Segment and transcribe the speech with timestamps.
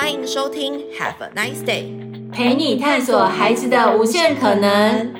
[0.00, 5.12] 欢迎收听 Have a nice day，陪你探索孩子的无限可能。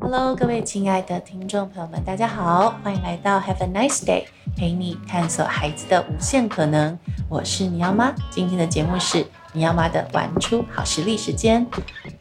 [0.00, 4.24] Hello，各位亲爱的听众朋友们，大家好，欢迎来到 Have a nice day，
[4.56, 6.98] 陪你探索孩子的无限可能。
[7.28, 11.66] 我是尼奥妈，今天的节目是尼奥妈的玩出好实力时间。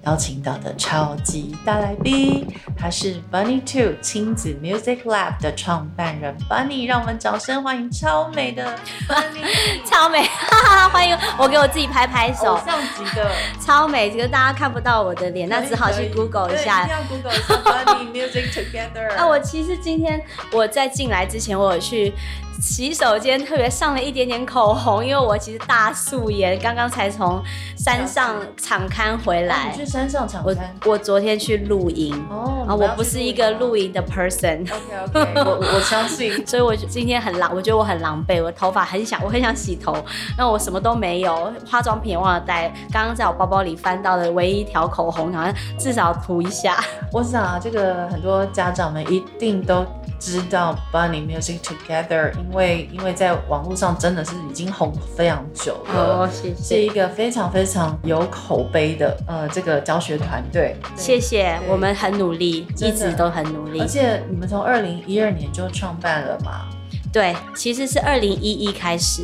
[0.04, 6.36] 邀请到的超级大来宾，他是 Bunny Two 亲子 Music Lab 的创办人。
[6.50, 8.75] Bunny，让我们掌声欢迎超美的
[9.07, 9.46] Bunny，
[9.86, 13.32] 超美，哈哈，欢迎我给我自己拍拍手，偶像级的。
[13.60, 19.13] 超美，这个大家看不到我的脸，那只好去 Google 一下，一定要 Google 一下 Bunny Music Together。
[19.15, 20.19] 啊，我其实今天
[20.52, 22.13] 我在进来之前，我有去。
[22.61, 27.42] 洗手间特别上了一点点口红，因为我其实大素颜，刚刚才从
[27.75, 29.56] 山上场刊回来。
[29.56, 30.75] 哦、你去山上场刊？
[30.86, 32.14] 我我昨天去露营。
[32.30, 32.64] 哦。
[32.67, 34.61] 啊，我不是一个露营的 person。
[34.61, 36.31] OK OK，我我相信。
[36.45, 39.97] 所以我今天很狼，我觉得我很狼狈，我头发很想，我很想洗头，
[40.38, 46.78] 那我什么都没有，化妆品也忘了带，刚刚在我包包里翻到的唯一一条口红，好像至少涂一下。
[47.11, 49.83] 我想啊，这个很多家长们一定都。
[50.22, 60.75] 知道 Bunny Music Together，因为因为在网络上真的是已经红非常久了，哦，谢谢，是一个非常非常有口碑的呃这个教学团队。
[60.95, 63.81] 谢谢，我们很努力，一直都很努力。
[63.81, 66.67] 而且你们从二零一二年就创办了嘛？
[67.13, 69.23] 对，其实是二零一一开始，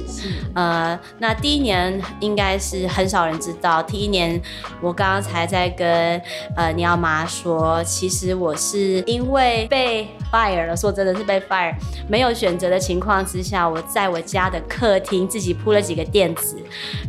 [0.54, 3.82] 呃，那第一年应该是很少人知道。
[3.82, 4.42] 第一年
[4.82, 6.22] 我刚刚才在跟
[6.58, 11.74] 呃尼奥妈说，其实我是因为被 fire 了，说真的是被 fire，
[12.08, 16.58] 没有选择的情况之下，我在我家的客厅自己铺了几个垫子，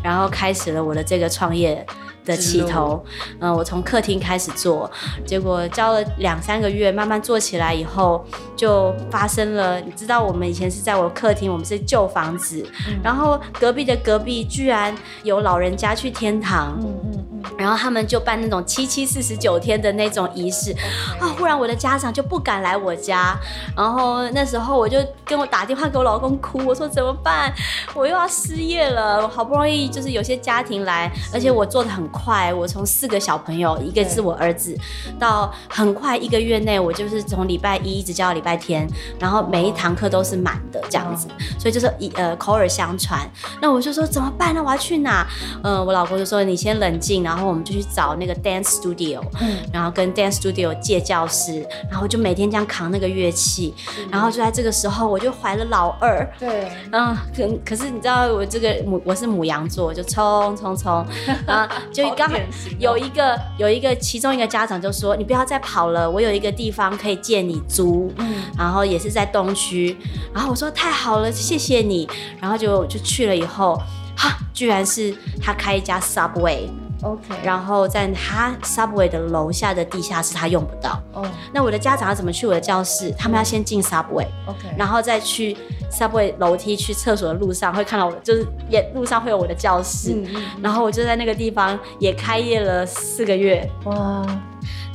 [0.02, 1.84] 然后开始了我的这个创业。
[2.24, 3.02] 的起头，
[3.41, 4.91] 嗯，我从客厅开始做，
[5.24, 8.22] 结果教了两三个月，慢慢做起来以后，
[8.55, 9.80] 就发生了。
[9.80, 17.24] 你知道，我们以前是在我客厅，我们是旧房子，嗯，然后隔壁的隔壁居然有老人家去天堂，嗯嗯嗯，
[17.56, 20.72] 然后他们就办那种七七四十九天的那种仪式，
[21.18, 23.34] 啊，忽然我的家长就不敢来我家，
[23.74, 27.50] 然后那时候我就跟我打电话给我老公哭，我说怎么办？
[27.94, 32.18] 我又要失业了，我好不容易就是有些家庭来，而且我做的很快。
[32.28, 32.52] 快！
[32.52, 34.76] 我从四个小朋友，一个是我儿子，
[35.20, 38.86] 到很快一个月内，我就是从礼拜一一直教到礼拜天，
[39.20, 41.28] 然后每一堂课都是满的这样子，
[41.58, 43.20] 所以就是一呃口耳相传。
[43.62, 44.60] 那我就说怎么办呢？
[44.62, 45.26] 我要去哪？
[45.62, 53.74] 嗯、呃，我老公就说你先冷静，然后我们就去找那个 dance studio，嗯，然后跟 dance studio 借教室，然后就每天这样扛那个乐器，
[54.11, 61.06] 然后就在这个时候我就怀了老二，对，嗯，可可是你知道我这个母我是母羊座，就冲冲冲，
[61.46, 62.08] 啊，就。
[62.17, 62.36] 刚好
[62.78, 69.96] 有一个有一个其中一个家长就说：“你不要再跑了，我有一个地方可以借你租，嗯，然后也是在东区。”
[70.34, 72.08] 然后我说：“太好了，谢谢你。”
[72.40, 73.80] 然后就就去了以后，
[74.17, 76.68] 哈，居然是他开一家 Subway。
[77.03, 81.01] OK，然后在他 Subway 的楼下的地下室，他用不到。
[81.13, 83.14] 哦、oh.，那我的家长要怎么去我的教室？
[83.17, 84.77] 他们要先进 Subway，OK，、okay.
[84.77, 85.57] 然后再去
[85.91, 90.13] Subway 楼梯去厕所的路上会看到我，就是也路上会有我的教室。
[90.13, 90.42] 嗯嗯。
[90.61, 93.70] 然后我就在那个地方也开业了四个月。
[93.85, 94.27] 哇，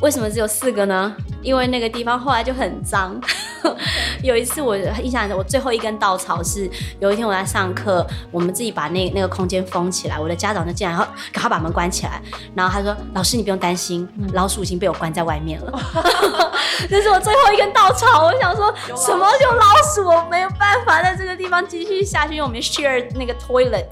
[0.03, 1.15] 为什么只有四个呢？
[1.41, 3.17] 因为那个地方后来就很脏。
[4.21, 6.69] 有一次我印象，我最后一根稻草是
[6.99, 12.21] 有一天我在上课，我们自己把那那个空间封起来，我的家长就进来，然后赶快把门关起来，
[12.53, 15.71] 然后他说：“老师你不用担心，老鼠已经被我关在外面了。”
[16.89, 18.25] 这是我最后一根稻草。
[18.25, 19.65] 我想说什么有老
[19.95, 23.85] 鼠，我没有办法在这个地方继续下去，因为我们 share 那个 toilet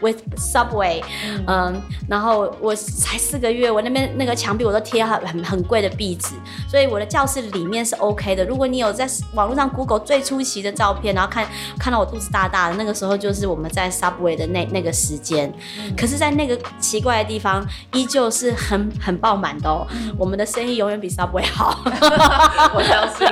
[0.00, 6.36] with subway，嗯，嗯，然后我才四个月，我那边那个墙壁我都贴很很很贵的壁纸，
[6.68, 8.44] 所以我的教室里面是 OK 的。
[8.44, 11.44] 如果你有在网络上 Google 最初期的照片，然后看
[11.80, 15.52] 看到我肚子大大的，那个时候就是我们在 Subway 的那那个时间。
[15.80, 15.96] 嗯。
[15.96, 19.84] 可是，在那个奇怪的地方，依旧是很很爆满的哦。
[19.90, 20.14] 嗯。
[20.16, 21.80] 我们的生意永远比 Subway 好。
[22.74, 23.26] 我相信。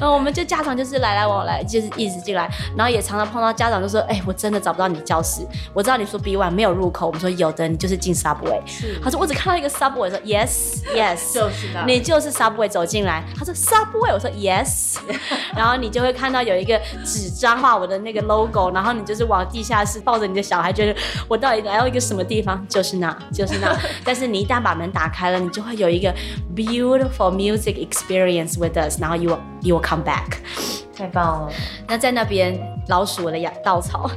[0.00, 5.44] 嗯，我们就家长就是来来往来，就是一直进来，然后也常常碰到家长就说：“哎、欸，我真的找不到你的教室。
[5.72, 8.60] 我知道你说 B1 没有入口，我们说有的，你就是进 Subway。
[8.66, 9.00] 是。
[9.02, 13.24] 他说我只看到一个 Subway，说 Yes Yes，就是的，你就是 Subway 走进来。
[13.36, 14.98] 他说 Subway，我说 Yes。
[15.56, 22.66] 然后你就会看到有一个纸张画我的那个 logo，然后你就是往地下室抱着你的小孩，觉得我到底来到一个什么地方？
[22.68, 23.76] 就是那，就是那。
[24.04, 26.14] 但是你一旦把门打开了，你就会有一个
[26.54, 30.83] beautiful music experience with us，然后 you will, you will come back。
[30.96, 31.52] 太棒了！
[31.88, 32.56] 那在那边
[32.88, 34.08] 老鼠我的养稻草，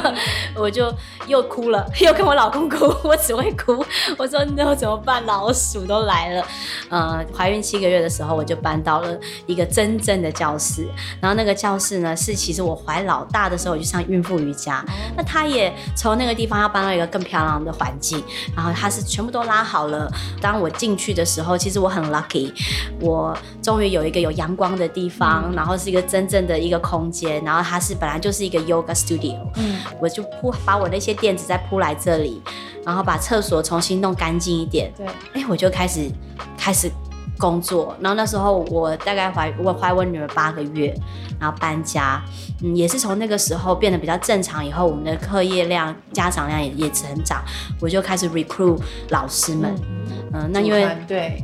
[0.54, 0.92] 我就
[1.26, 3.82] 又哭了， 又跟我老公哭， 我只会哭。
[4.18, 5.24] 我说那我怎么办？
[5.24, 6.44] 老鼠都来了。
[6.90, 10.86] 呃，怀孕七个月的时候，我就搬到了一个真正的教室。
[11.20, 14.84] 然后那个教室呢，是其实我怀老大的时候我就上孕妇瑜伽。
[15.16, 18.22] 那他也从那个地方要搬到一个更漂亮的环境，
[18.54, 20.12] 然后他是全部都拉好了。
[20.40, 22.52] 当我进去的时候，其实我很 lucky，
[23.00, 26.25] 我终于有一个有阳光的地方，然后是一个真。
[26.26, 32.42] 真正的一个空间，然后它是本来就是一个 yoga studio，嗯，我就铺把我那些垫子再铺来这里，
[32.84, 36.10] 然后把厕所重新弄干净一点，对，哎，我就开始
[36.58, 36.90] 开始
[37.38, 40.92] 工作，然后那时候我大概怀我怀我女儿八个月，
[41.38, 42.22] 然后搬家，
[42.62, 47.44] 嗯，也是从那个时候变得比较正常，以后我们的课业量、家长量也也成长，
[47.80, 48.80] 我就开始 recruit
[49.10, 49.74] 老师们，
[50.10, 51.42] 嗯，嗯，那因为对。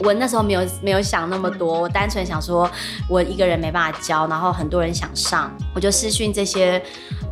[0.00, 2.70] 我那时候没有没有想那么多，我单纯想说，
[3.08, 6.82] 我一个人没办法教，然后很多人想上，我就私讯这些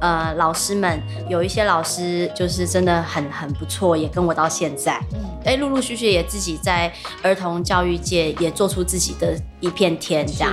[0.00, 5.00] 呃老师们，有一些老师就是真的很很不错，也跟我到现在，
[5.44, 6.92] 哎，陆陆续续也自己在
[7.22, 10.52] 儿童教育界也做出自己的一片天，这样，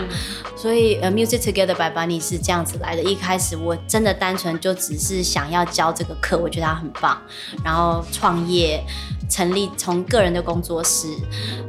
[0.55, 3.03] 所以呃，Music Together by Bunny 是这样子来的。
[3.03, 7.21] 一开始我真的单纯就只是想要教这个课，我觉得它很棒，
[7.63, 8.83] 然后创业。
[9.29, 11.07] 成立从个人的工作室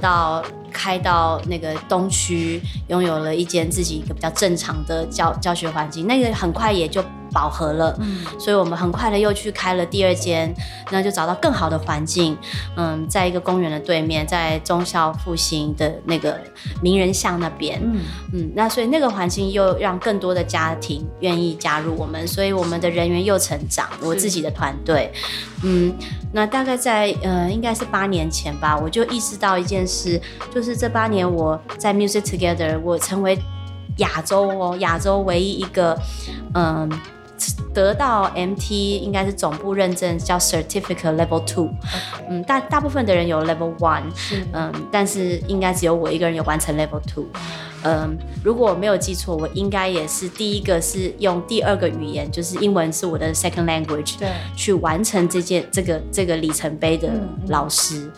[0.01, 0.43] 到
[0.73, 7.01] 开到那个东区，拥有了一间自己一个比较正常的教教学环境，那个很快也就。
[7.33, 10.55] 饱和了，嗯，所以我们很快的又去开了第二间，
[10.91, 12.37] 那就找到更好的环境，
[12.77, 16.39] 嗯，在一个公园的对面，在中校复兴的那个
[16.81, 18.01] 名人巷那边，嗯。
[18.35, 25.13] 嗯，那所以那个环境又让更多的家庭愿意加入我们，所以我们的人员又成长，我自己的团队，
[25.63, 25.95] 嗯，
[26.33, 30.21] 那大概在呃应该是八年前吧，我就意识到一件事，
[30.51, 33.39] 就是这八年我在 Music Together，我成为
[33.99, 35.99] 亚洲哦亚洲唯一一个，
[36.55, 36.91] 嗯。
[37.75, 38.71] 得到 MT
[39.03, 41.71] 应该是总部认证，叫 Certificate Level Two。
[42.29, 44.05] 嗯，大大部分的人有 Level One，
[44.53, 47.27] 嗯，但是应该只有我一个人有完成 Level Two。
[47.85, 57.11] 嗯，如果我没有记错，我应该也是第一个是用第二个语言，就是英文是我的 Second Language，对，去完成这件这个这个里程碑的
[57.49, 58.09] 老师。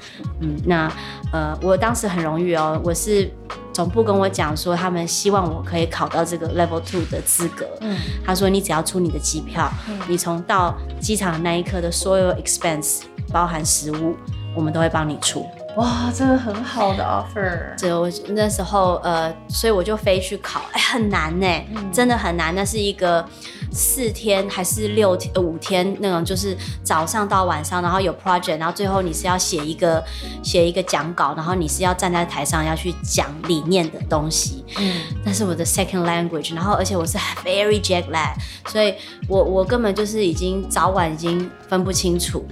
[0.41, 0.93] 嗯，嗯，那
[1.33, 3.31] 呃，我当时很荣誉哦，我是。
[3.75, 7.67] 总部跟我讲说，他们希望我可以考到这个 Level Two 的资格。
[7.81, 13.01] 嗯，他说你只要出你的机票，嗯、你从到机场的那一刻的所有 expense，
[13.33, 14.17] 包含食物，
[14.55, 15.45] 我们都会帮你出。
[15.77, 17.77] 哇，这个很好的 offer。
[17.77, 22.55] 就我那时候呃，所以我就飞去考，哎，很难呢，嗯、真的很难。
[22.55, 23.29] 那是一个。
[23.75, 30.03] 四天还是六天、五天那种，就是早上到晚上，然后有 project，然后最后你是要写一个
[30.43, 34.65] 写一个讲稿，然后你是要站在台上要去讲理念的东西。
[34.79, 38.35] 嗯，那是我的 second language，然后而且我是 very jet lag，
[38.69, 38.95] 所以
[39.29, 42.47] 我我根本就是已经早晚已经分不清楚。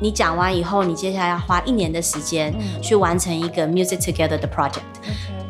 [0.00, 4.82] 你讲完以后，你接下来要花一年的时间去完成一个 music together 的 project。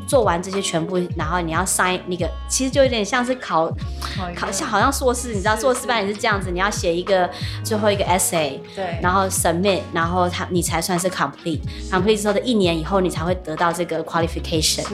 [0.06, 3.70] 做完这些全部，然后你要 sign 那个，其实就有点像是考
[4.34, 7.28] 考像好像硕士，你知道硕士班也是这样子，你要写一个
[7.62, 14.84] 最后一个 essay，对，然后 submit，然后他你才算是 complete，complete 之后的一年以后你才会得到这个 qualification。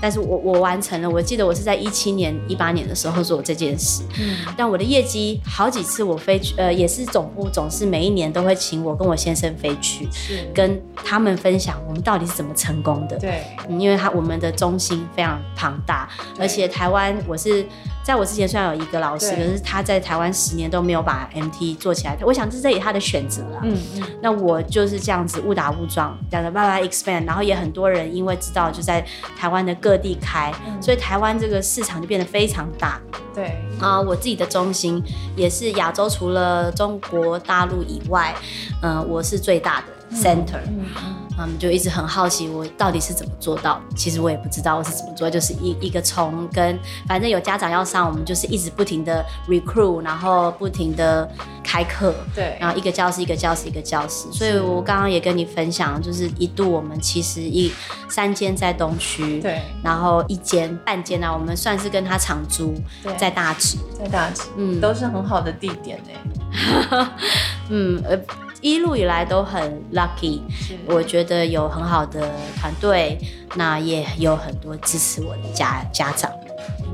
[0.00, 10.48] 但是我我完成了，我记得我是在一七年、一八年的时候做这件事，嗯，但我的业绩好几次我飞去，呃，也是总部总是每一年都会请我跟我先生飞去，是。
[10.54, 14.38] 跟他们分享我们到底是怎么成功的，对，嗯，因为他我们。
[14.38, 16.08] 的中心非常庞大，
[16.38, 17.66] 而且台湾我是
[18.08, 22.16] 在我之前虽然有一个老师，可是他在台湾十年都没有把 MT 做起来。
[22.22, 23.60] 我想这是以他的选择了。
[23.64, 24.02] 嗯嗯。
[24.22, 29.04] 那我就是这样子误打误撞，这样的慢慢 expand，然后也很多人因为知道就在
[29.36, 30.50] 台湾的各地开，
[30.80, 32.98] 所以台湾这个市场就变得非常大。
[33.34, 35.04] 对啊，我自己的中心
[35.36, 38.34] 也是亚洲除了中国大陆以外，
[38.80, 40.60] 嗯，我是最大的 center。
[40.66, 41.14] 嗯嗯。
[41.38, 51.30] 他们就一直很好奇我到底是怎么做到，其实我也不知道我是怎么做，就是一一个从跟反正有家长要上，我们就是一直不停的 recruit，然后不停的
[51.62, 57.72] 开课，对，然后一个教室一个教室一个教室，所以我刚刚也跟你分享，就是一度我们其实一
[58.08, 62.74] 三间在东区，对，然后一间半间呢，我们算是跟他长租，
[63.16, 67.12] 在大直，在大直，嗯，都是很好的地点呢，
[67.70, 68.18] 嗯呃。
[68.60, 70.40] 一路以来都很 lucky，
[70.86, 73.18] 我觉得有很好的团队，
[73.56, 76.30] 那也有很多支持我的家家长，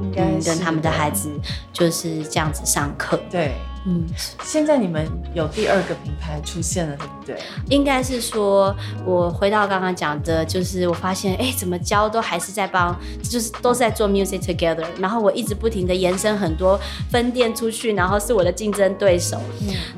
[0.02, 0.94] 应该、嗯、跟他们的。
[0.94, 1.28] 孩子
[1.72, 3.18] 就是这样子上课。
[3.28, 3.56] 对，
[3.86, 4.06] 嗯，
[4.42, 7.36] 现在你们有第二个品牌出现了，对不对？
[7.68, 8.74] 应该是说，
[9.04, 14.86] 我回到刚刚讲的，就是我发现，哎，怎么教都还是在帮，就是都是在做 music together。
[14.98, 19.38] 然后我一直不停的延伸很多分店出去，然后是我的竞争对手。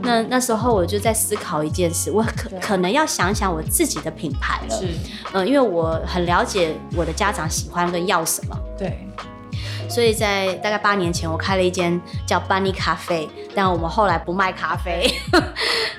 [0.03, 4.77] 那那时候我就在思考一件事，我可可能要想想我自己的品牌了。
[4.77, 4.89] 是，
[5.33, 8.59] 嗯，因为我很了解我的家长喜欢跟要什么。
[8.77, 8.99] 对。
[9.89, 15.13] 所以在大概八年前，我开了一间叫 Bunny 咖啡，但我们后来不卖咖啡。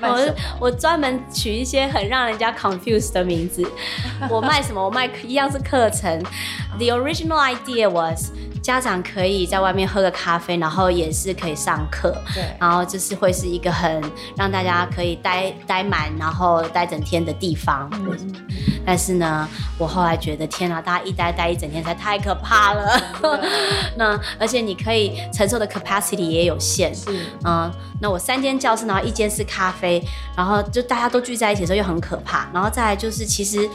[0.00, 3.68] 我我专门取一些很让人家 confused 的名字。
[4.30, 4.84] 我卖什么？
[4.84, 6.22] 我卖一样是课程。
[6.78, 8.30] The original idea was
[8.62, 12.16] 家长可以在外面喝个咖啡，然后也是可以上课。
[12.34, 12.44] 对。
[12.60, 14.00] 然后就是会是一个很
[14.36, 17.90] 让大家可以待待满，然后待整天的地方。
[17.94, 18.16] 嗯。
[18.88, 22.98] 但是呢，我后来觉得天啊，大家一待待一整天，实在太可怕了。
[23.96, 26.94] 那而且你可以承受的 capacity 也有限。
[26.94, 27.10] 是。
[27.44, 30.02] 嗯，那我三间教室，然后一间是咖啡，
[30.34, 32.48] 然后就大家都聚在一起的时候又很可怕。
[32.50, 33.68] 然后再来就是，其实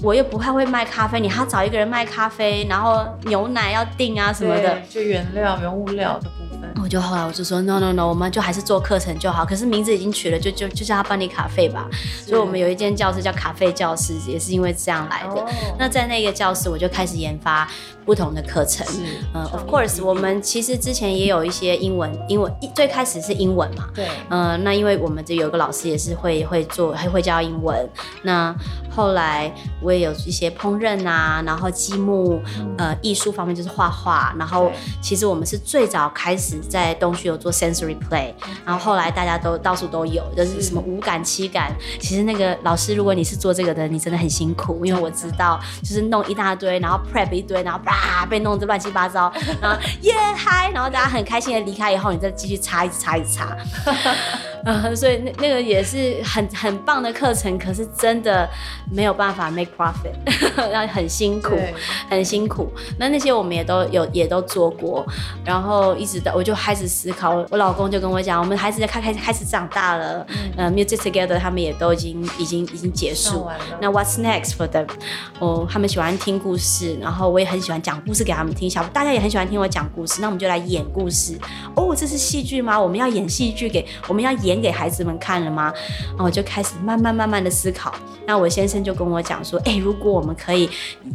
[0.00, 6.53] 我又不太会卖咖啡，你还要找一个人卖咖啡，然后牛奶要订啊什么的，就原料、原物料的部分。
[6.84, 9.42] 我就后来我就说 no no no，我们就还是做课程就好。
[9.42, 11.88] 可是名字已经取了，就就就叫它 Bunny 咖啡吧。
[12.26, 15.40] 所以我们有一间教室叫卡费教室，也是因为这样来的。
[15.40, 15.50] Oh.
[15.78, 17.66] 那在那个教室，我就开始研发
[18.04, 18.86] 不同的课程。
[19.32, 23.88] 嗯，Of course，我们其实之前也有一些英文，英文一最开始是英文嘛。
[23.94, 24.06] 对。
[24.28, 27.88] 嗯，那因为我们这有个老师也是会会做，还会教英文。
[28.24, 28.54] 那
[28.90, 29.50] 后来
[29.80, 32.42] 我也有一些烹饪啊，然后积木，
[32.76, 34.34] 呃，艺术方面就是画画。
[34.38, 36.60] 然后其实我们是最早开始。
[36.74, 38.34] 在东区有做 sensory play，
[38.66, 41.72] 然后后来大家都到处都有，就是什么五感七感。
[42.00, 53.56] 其实那个老师，如果你是做这个的，你真的很辛苦，因为我知道，就是弄一大堆，然后 prep 一堆，然后啪被弄得乱七八糟， 然后耶嗨，然后大家很开心的离开以后，你再继续擦，一直擦，一直擦。
[54.64, 58.48] 呃，所以那那个也是很很棒的课程，可是真的
[58.90, 60.14] 没有办法 make profit，
[60.72, 61.56] 然后很辛苦，
[62.10, 62.68] 很辛苦。
[62.98, 65.06] 那那些我们也都有也都做过，
[65.44, 66.52] 然后一直到我就。
[66.64, 73.46] 开始思考，我老公就跟我讲，我们孩子在开开开始长大了，呃、嗯 uh,，Music Together 他们也都已经已经已经结束。
[73.82, 74.88] 那 What's next for them？
[75.40, 78.70] 哦，他们喜欢听故事，然后我也很喜欢讲故事给他们听。
[78.70, 81.38] 小大家也很喜欢听我讲故事，那我们就来演故事。
[81.76, 82.80] 哦，这是戏剧吗？
[82.80, 85.70] 我们要演戏剧给我们要演给孩子们看了吗？
[86.08, 87.94] 然后我就开始慢慢慢慢的思考。
[88.26, 90.70] 那我先生就跟我讲说，哎、欸，如果我们可以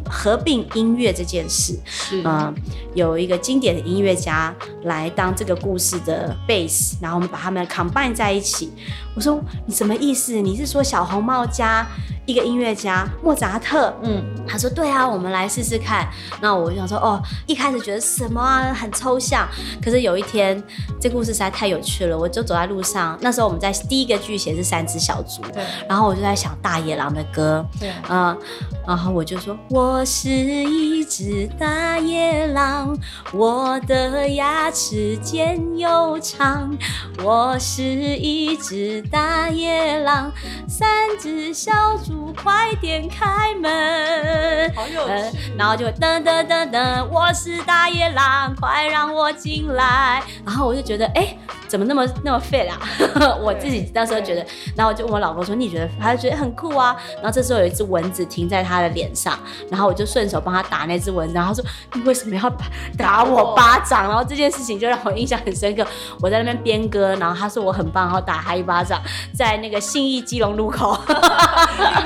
[0.08, 1.79] 合并音乐这件事，
[2.12, 2.53] 嗯、呃，
[2.93, 4.53] 有一个经典的音乐家
[4.84, 5.34] 来当。
[5.39, 8.74] 这个故事的 base，然后我们把他们 combine 在一起。
[9.15, 10.34] 我说你什么意思？
[10.34, 11.88] 你是说小红帽加
[12.29, 13.91] 一个音乐家莫扎特？
[14.03, 16.07] 嗯，他说对啊，我们来试试看。
[16.41, 19.48] 那我就想说哦，一开始觉得什么啊，很抽象。
[19.83, 20.62] 可是有一天，
[21.01, 23.17] 这故事实在太有趣了，我就走在路上。
[23.21, 25.63] 那时候我们在第一个剧写是三只小猪，对。
[25.88, 28.38] 然后我就在想大野狼的歌，对，嗯，
[28.86, 32.95] 然后我就说我是一只大野狼，
[33.33, 35.00] 我的牙齿。
[35.24, 36.77] 尖又长，
[37.24, 40.31] 我是一只大野狼，
[40.67, 40.88] 三
[41.19, 51.38] 只小猪快点开门，好有趣，呃，然后就会噔噔噔噔，我是大野狼，快让我进来，然后我就觉得，哎。
[51.69, 52.79] 怎么那么那么 fit 啊？
[53.39, 54.43] 我自己那时候觉得，
[54.75, 56.97] 然后我就问我老公说：“你觉得？”他就觉得很酷啊。
[57.17, 59.38] 然后这时候有一只蚊子停在他的脸上，
[59.69, 61.35] 然后我就顺手帮他打那只蚊子。
[61.35, 62.51] 然后他说：“你为什么要
[62.97, 65.85] 打我巴掌？”然后这件事情就让我印象很深刻。
[66.21, 68.99] 我在那边编歌，然后他说我很棒，然后打他一巴掌，
[69.31, 70.99] 在那个信义基隆路口，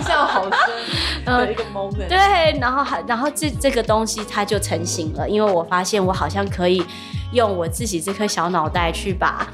[0.04, 2.08] 印象好深的一个 moment。
[2.08, 6.86] 对，然后还然后这这个东西它就成型了，因为我发现我好像可以。
[7.34, 9.48] 用我自己这颗小脑袋去把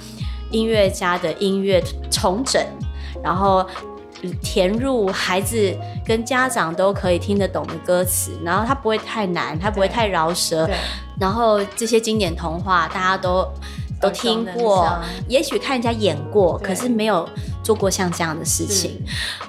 [0.51, 2.61] 音乐家的音乐重整，
[3.23, 3.65] 然后
[4.41, 5.73] 填入孩子
[6.05, 10.69] 跟家长都可以听得懂的歌词，然后它不会太难，它不会太饶舌，
[11.17, 13.47] 然后这些经典童话大家都
[14.01, 17.25] 都听过，也许看人家演过，可是没有
[17.69, 18.99] 做过像这样的事情。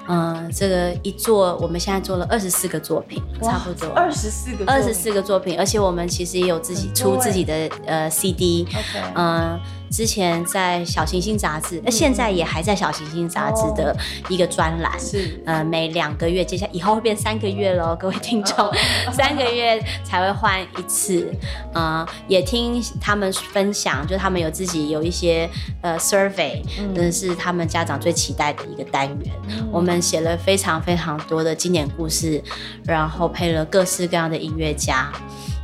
[0.07, 3.89] 嗯，这个一做，我们现在做了二十四个作品，差不多。
[3.95, 8.67] 二十四个，二十四个作品，而且我们其实也有自己出自己的呃 CD，
[9.15, 9.59] 嗯。
[9.91, 13.93] 之前在小行星杂志，那现在也还在小行星杂志的
[14.29, 15.37] 一个专栏，是。
[15.45, 18.55] 呃每两个月，接下来以后会变三个月喽， 各位听众，
[19.11, 21.29] 三个月才会换一次，
[21.73, 25.49] 呃，也听他们分享，就他们有自己有一些
[25.81, 27.11] 呃 survey，嗯。
[27.11, 29.31] 是他们家长最期待的一个单元。
[29.71, 32.43] 我们写了非常非常多的经典故事，
[32.83, 35.11] 然后配了各式各样的音乐家。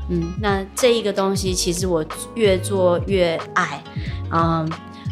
[0.10, 3.84] 嗯，那这一个东西其实我越做越爱，
[4.32, 4.70] 嗯，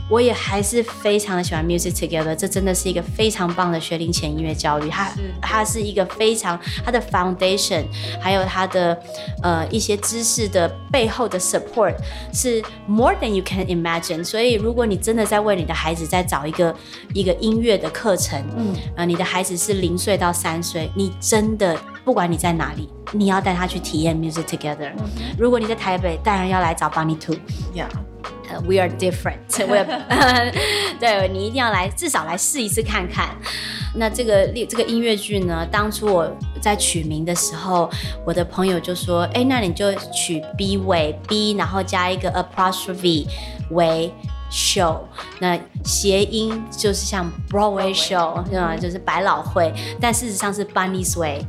[0.08, 4.90] 我也还是非常的喜欢 Music Together，这真的是一个非常棒的学龄前音乐教育。
[4.90, 7.84] 它是它是一个非常它的 foundation，
[8.22, 8.98] 还有它的
[9.42, 11.96] 呃一些知识的背后的 support
[12.32, 14.24] 是 more than you can imagine。
[14.24, 16.76] 所以如果你真的在为你的孩子在找一个
[17.14, 24.92] 一个音乐的课程，嗯，呃，你的孩子是零岁到三岁，你真的不管你在哪里，你要带他去体验 Music Together。
[24.98, 27.36] 嗯、如果你在台北，当然要来找 Bonnie Two。
[27.76, 27.90] Yeah。
[28.64, 29.40] We are different。
[29.68, 30.52] We are
[31.00, 33.36] 对，你一定要来，至少来试一次看看。
[33.96, 36.32] 那这个这个音乐剧呢，当初我
[36.62, 37.90] 在取名的时候，
[38.24, 43.26] 我的朋友就说：“哎，那你就取 B 为 B，然后加一个 apostrophe
[43.72, 44.14] 为。”
[44.56, 45.00] Show
[45.40, 48.74] 那谐音就是像 Broadway show 对吗？
[48.78, 51.46] 就是百老汇，但事实上是 Bunny's Way。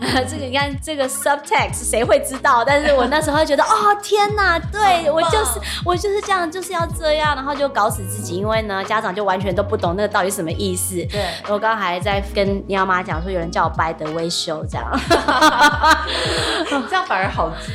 [0.26, 2.64] 这个你看这个 subtext 谁会知道？
[2.64, 10.94] 但是我那时候觉得哦天哪，对我就是我就是这样，就是要这样，然后就搞死自己，因为呢家长就完全都不懂那个到底什么意思。
[11.10, 14.90] 对，我刚刚还在跟你妈妈讲说，有人叫我 By the way show 这样，
[16.88, 17.72] 这样反而好记。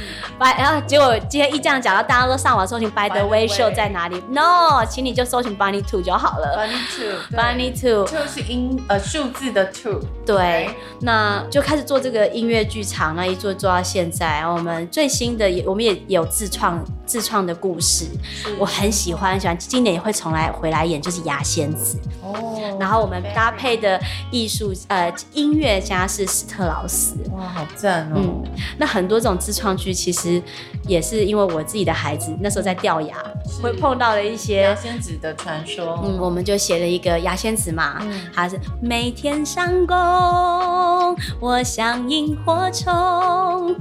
[0.58, 6.58] 然后结果今天一这样讲，到大家都上网搜寻 By the way show 在哪里？No，请你就搜寻 Bonnie Two 就好了。
[6.58, 10.00] Bonnie Two，Bonnie Two，就是音呃数字的 two。
[10.25, 10.70] 对，
[11.01, 14.42] 那就开始做这个音乐剧场，那一做做到现在。
[14.48, 18.06] 我们最新的也我们也有自创自创的故事，
[18.58, 22.00] 我很喜欢，喜欢今年也会重来回来演，就是牙仙子。
[22.22, 22.58] 哦。
[22.80, 24.00] 然后我们搭配的
[24.32, 27.18] 艺术呃音乐家是史特劳斯。
[27.34, 28.15] 哇，好赞哦。
[28.15, 28.44] 嗯，
[28.77, 30.41] 那很多这种自创剧其实。
[30.88, 33.15] 也是因为我自己的孩子那时候在掉牙，
[33.62, 36.01] 会碰到了一些牙仙子的传说。
[36.03, 39.96] 嗯，我们就写了一个牙仙子嘛，嗯、他是每天上工，
[41.39, 43.75] 我像萤火虫，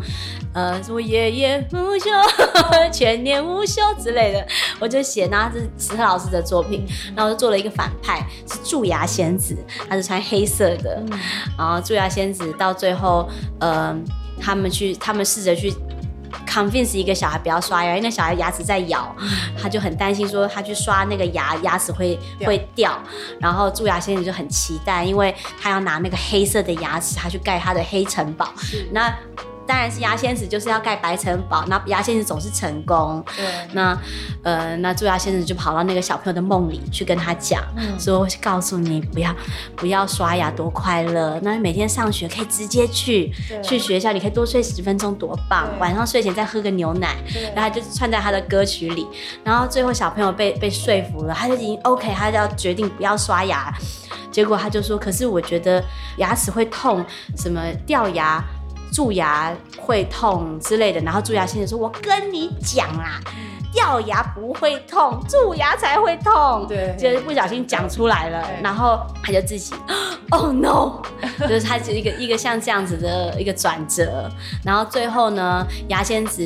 [0.53, 2.11] 呃，我夜夜不休，
[2.93, 4.47] 全年无休之类的，
[4.79, 9.57] 我就写，然后是史特老师的作品，然后就做了一个反派，是蛀牙仙子，
[9.89, 11.19] 他是穿黑色的，嗯、
[11.59, 13.29] 然后蛀牙仙子到最后，
[13.61, 13.97] 呃，
[14.41, 15.75] 他们去，他们试着去。
[16.47, 19.15] convince 一个小孩不要刷牙，因为那小孩牙齿在咬，
[19.61, 22.99] 他就很担心说他去刷那个牙，牙齿会掉会掉。
[23.39, 28.53] 然后蛀牙先生就很期待，因为他要拿那个黑色的牙齿，他去盖他的黑城堡。
[28.91, 29.13] 那。
[29.67, 33.25] 当然是牙仙子就是要盖白城堡，那牙仙子总是成功。
[33.37, 33.97] 对，那
[34.43, 39.35] 呃，那蛀牙仙子就跑到那个小朋友的梦里去跟他讲，嗯、说告诉你不要
[39.77, 47.17] 不要刷牙多快乐，那每天上学可以直接去去学校，你可以多睡十分钟多棒，晚上睡前再喝个牛奶，
[47.55, 49.07] 然后他就串在他的歌曲里，
[49.45, 53.73] 然后最后小朋友被被说服了，他就已经 OK，他就要决定不要刷牙，
[54.33, 55.81] 结果他就说，可是我觉得
[56.17, 57.05] 牙齿会痛，
[57.37, 58.45] 什么掉牙。
[58.93, 63.21] 蛀牙会痛之类的，然后蛀牙先生说：“我跟你讲啊，
[63.73, 69.73] 掉牙不会痛，蛀牙才会痛。”对，就是不小心讲出来了，然后他就自己
[70.31, 71.01] ，Oh no！
[71.41, 74.31] 就是他是一个一个像这样子的一个转折，
[74.65, 76.43] 然后最后呢，牙仙子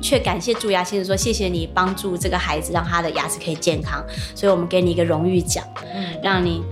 [0.00, 5.64] 却感谢蛀牙先生说：“谢谢你帮助这个孩子，让他的牙齿可以健康，所以我们给你一个荣誉奖，
[6.22, 6.62] 让你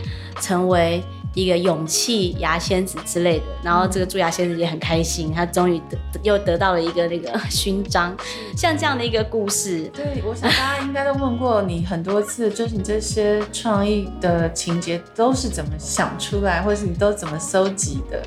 [0.40, 1.02] 成为。”
[1.38, 8.16] 一个勇气牙仙子之类的，然后这个蛀牙仙子也很开心，他终于得又得到了一个那个勋章，
[8.57, 9.88] 像这样的一个故事。
[9.94, 18.20] 对，我想大家应该都问过你很多次，就是你这些创意的情节都是怎么想出来，或是你都怎么搜集的？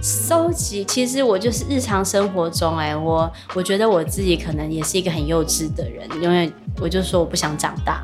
[0.00, 8.02] 搜集，其实我就是日常生活中，哎，我我觉得我自己可能也是一个很幼稚的人，因为我就说我不想长大，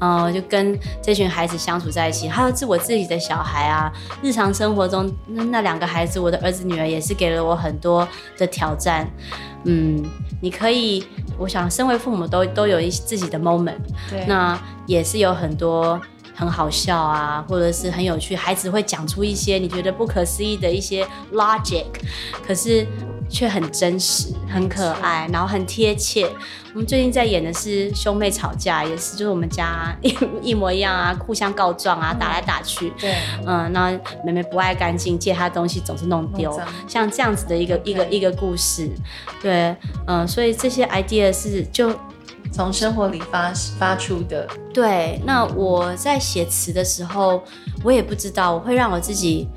[0.00, 8.06] 嗯、呃，就跟这群孩子相处在一起，还有是我自己的小孩啊，日常生活中那两个孩子，我的儿子女儿也是给了我很多
[8.36, 9.08] 的挑战，
[9.64, 10.04] 嗯，
[10.40, 11.04] 你可以，
[11.38, 13.76] 我想身为父母都都有一自己的 moment，
[14.10, 16.00] 对，那也是有很多。
[16.36, 21.86] 很好笑啊，或者是很有趣，孩子会讲出一些你觉得不可思议的一些 logic，
[22.46, 22.86] 可是
[23.28, 26.30] 却很真实、很可爱，然后很贴切。
[26.74, 32.92] 我们最近在演的是兄妹吵架，也是就是我们家一一模一样啊，互相告状啊，打来打去。
[33.00, 33.14] 对，
[33.46, 38.90] 嗯，那妹妹不爱干净，借她东西总是弄丢，像这样子的一个一个一个故事。
[39.40, 39.74] 对，
[40.06, 41.90] 嗯，所以这些 idea 是就。
[42.52, 44.46] 从生活里发发出的。
[44.72, 47.42] 对，那我在写词的时候，
[47.82, 49.48] 我也不知道，我会让我自己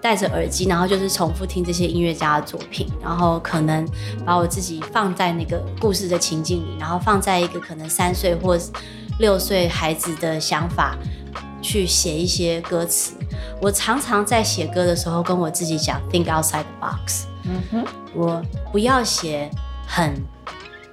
[0.00, 3.86] 戴着耳机，然后就是重复听这些音乐家的作品，然后可能
[4.24, 8.58] 把我自己放在那个故事的情境里，然后放在一个可能三岁或
[9.18, 10.96] 六岁孩子的想法
[11.60, 13.14] 去写一些歌词。
[13.60, 17.26] 我常常在写歌的时候跟我自己讲，Think outside the box。
[17.44, 19.50] 嗯哼，我不要写
[19.86, 20.14] 很。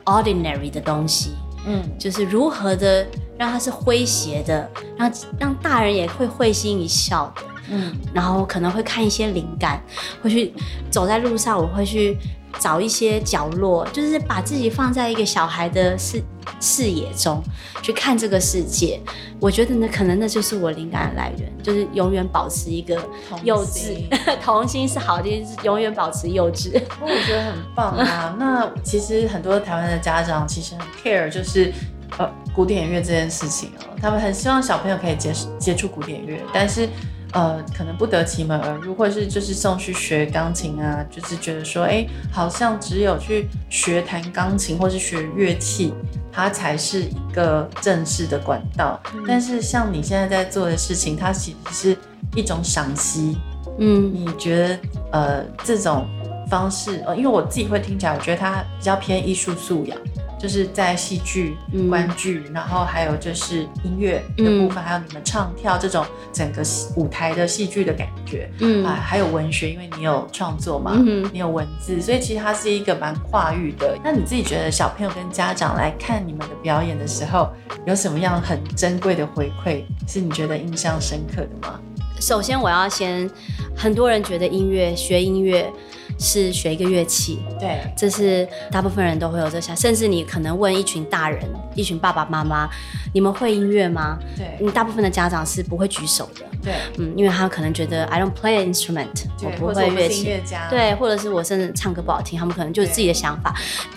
[0.09, 1.31] Ordinary 的东西，
[1.65, 3.05] 嗯，就是如何的
[3.37, 7.41] 让它是诙谐的，让让大人也会会心一笑的。
[7.71, 9.79] 嗯，然后可能会看一些灵感，
[10.23, 10.51] 会去
[10.89, 12.17] 走在路上，我会去
[12.57, 16.21] 找一些角落，就是把自己放在一个小孩的视
[16.59, 17.43] 视野中
[17.81, 18.99] 去看这个世界。
[19.39, 23.01] 我觉得呢，可能那就是我灵感的来源，就是永远保持一个
[23.43, 24.09] 幼稚童心，
[24.43, 26.81] 童心是好的，是永远保持幼稚。
[26.99, 28.35] 我觉得很棒啊。
[28.39, 31.71] 那其实很多台湾的家长其实很 care，就是
[32.17, 36.89] 呃古典乐这件事情哦，他们很希望小朋友可以接接触古典乐，但是。
[37.33, 45.93] 呃，可能不得其门而入，或者是就是送去学钢琴啊，就是觉得说，哎，好像只有去学弹钢琴或是学乐器，
[46.31, 48.99] 它才是一个正式的管道。
[49.13, 49.23] 嗯。
[49.27, 51.97] 但是像你现在在做的事情，它其实是
[52.35, 53.37] 一种赏析。
[53.77, 54.79] 嗯，你觉得
[55.11, 56.07] 呃这种
[56.49, 59.97] 方式，呃，因为我自己会听起来，我觉得它比较偏艺术素养。
[60.39, 61.57] 就是在戏剧、
[61.89, 66.63] 观剧，然后还有就是音乐的部分，嗯、还有你们唱跳这种整个
[66.95, 73.97] 舞台的戏剧的感觉，嗯啊，还有文学，因为你有创作嘛，嗯，你有文字，所以其实它是一个蛮跨域的。
[74.01, 77.49] 那你自己觉得小朋友跟家长来看你们的表演的时候，
[77.85, 81.77] 有什么样很珍贵的回馈，是你觉得印象深刻的吗？
[82.21, 83.29] 首先，我要先，
[83.75, 85.69] 很多人觉得音乐学音乐。
[86.17, 91.43] 是学一个乐器，对，这是大部分人都会有这想，甚至你可能问一群大人，
[91.75, 92.69] 一群爸爸妈妈，
[93.13, 94.17] 你们会音乐吗？
[94.35, 103.53] 对，你大部分的家长是不会举手的，对，嗯，因为他可能觉得 I don't play an instrument，我不会乐器，对，或者是我甚至唱歌不好听，他们可能就是自己的想法。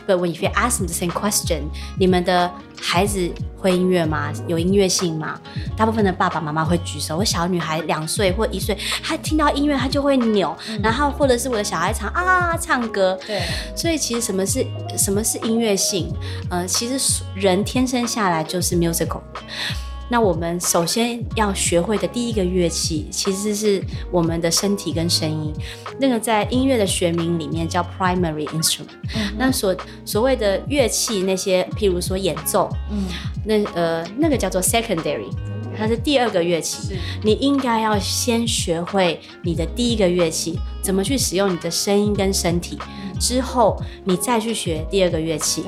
[0.06, 1.62] But when you ask them the same question，
[1.98, 4.32] 你们的孩子会音乐吗？
[4.46, 5.40] 有音乐性吗？
[5.76, 7.16] 大部分的爸爸妈妈会举手。
[7.16, 13.18] 我小女孩两岁或一岁，她听到音乐她就会扭，嗯、然后或者是我的小孩唱啊唱歌。
[13.26, 13.42] 对，
[13.76, 16.12] 所以其实什么是什么是音乐性？
[16.50, 19.20] 呃，其实人天生下来就是 musical。
[20.08, 25.54] 那我们首先要学会的第一个乐器，其实是我们的身体跟声音。
[25.98, 28.88] 那个在音乐的学名里面叫 primary instrument。
[29.14, 33.04] 嗯、那所所谓的乐器，那些譬如说演奏，嗯，
[33.46, 35.30] 那呃那个叫做 secondary，
[35.78, 36.98] 它是第二个乐器。
[37.22, 42.78] 你应该要先学会你的第一个乐器，怎么去使用你的声音跟身体，
[43.20, 45.64] 之后你再去学第二个乐器。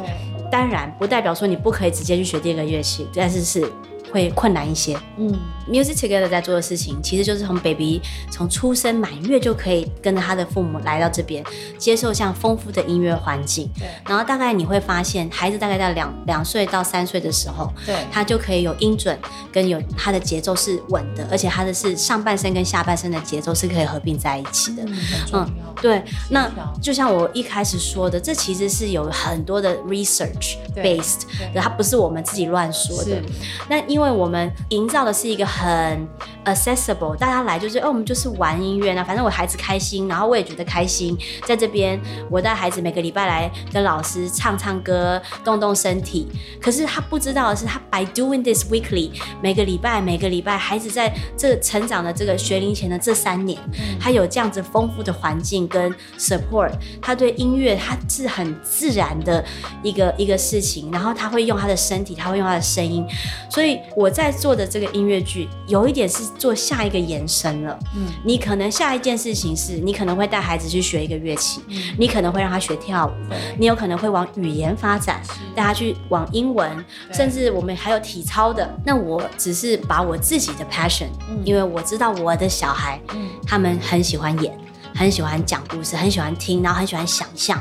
[0.50, 3.70] 当然不代表说你不可以直接去学第二个乐器，但是是。
[4.14, 4.96] 会困难一些。
[5.18, 5.37] 嗯
[5.68, 8.00] ，Music Together 在做的事情，其实就是从 baby
[8.31, 11.42] 从出生满月就可以跟着他的父母来到这边，
[11.77, 13.68] 接受像丰富的音乐环境。
[13.77, 13.88] 对。
[14.07, 19.18] 然后大概你会发现，孩子大概在两两岁到三岁的时候，对，他就可以有音准
[19.50, 24.85] 跟有他的节奏是稳的，而且他的是上半身跟下半身的节奏是可以合并在一起的。
[25.33, 25.50] 嗯，
[25.83, 26.00] 对。
[26.31, 26.48] 那
[26.81, 31.22] 就像我一开始说的，这其实是有很多的 research based，
[31.57, 33.20] 它不是我们自己乱说的。
[33.68, 36.06] 那因为因为我们营造的是一个很
[36.44, 41.98] accessible，大家来就是，哦，我们就是玩音乐呢，反正我孩子开心，然后我也觉得开心，在这边
[42.30, 46.28] 我带孩子每个礼拜来跟老师唱唱歌，动动身体。
[46.60, 49.10] 可是他不知道的是，他 by doing this weekly，
[49.42, 53.58] 每个礼拜每个礼拜，孩子在这成长的这个学龄前的这三年，
[53.98, 59.44] 他有这样子丰富的环境跟 support，他对音乐他是很自然的
[59.82, 63.06] 一个一个事情，然后他会用他的身体，他会用他的声音，
[63.48, 63.78] 所以。
[63.96, 67.78] 我在做的这个音乐剧，有一点是做下一个延伸了。
[67.94, 73.12] 嗯，你可能下一件事情是，你可能会带孩子去学一个乐器，嗯，你可能会让他学跳舞，
[73.59, 75.22] 你有可能会往语言发展，
[75.54, 78.68] 带他去往英文，甚至我们还有体操的。
[78.85, 84.52] 那我只是把我自己的 passion，嗯，因为我知道我的小孩，嗯，他们很喜欢演，
[84.94, 87.61] 很喜欢讲故事，很喜欢听，然后很喜欢想象。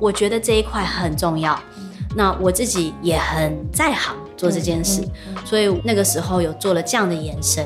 [0.00, 1.58] 我觉得这一块很重要。
[2.18, 5.08] 那我自己也很在行做这件事，
[5.44, 7.64] 所以那个时候有做了这样的延伸。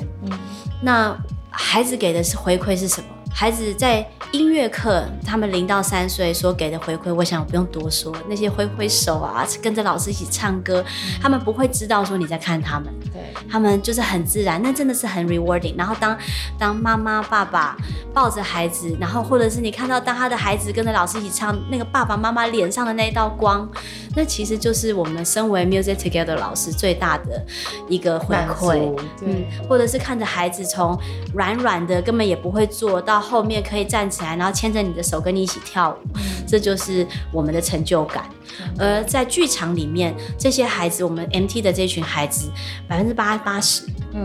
[0.82, 1.16] 那
[1.48, 3.06] 孩子给的是回馈是什么？
[3.34, 10.84] 孩子在音乐课，他们零到三岁所给的回馈，我想我不用多说，那些挥挥手啊，跟着老师一起唱歌，
[11.20, 15.74] 他们不会知道说你在看他们，对，他们就是很自然，那真的是很 rewarding。
[15.76, 16.16] 然后当
[16.56, 17.76] 当妈妈爸爸
[18.14, 23.68] 抱着孩子，然后或者是你看到当他的孩子跟着老师一起唱，那个爸爸妈妈脸上的那一道光，
[24.14, 27.44] 那其实就是我们身为 Music Together 老师最大的
[27.88, 30.96] 一个回馈，嗯，或者是看着孩子从
[31.34, 33.21] 软软的根本也不会做到。
[33.22, 38.24] 后面可以站起来，然后牵着你的手跟你一起跳舞，嗯、这就是我们的成就感。
[38.60, 42.50] 嗯、而在剧场里面，这些孩子，我们 MT 的这群孩子，
[42.86, 43.84] 百分之八八十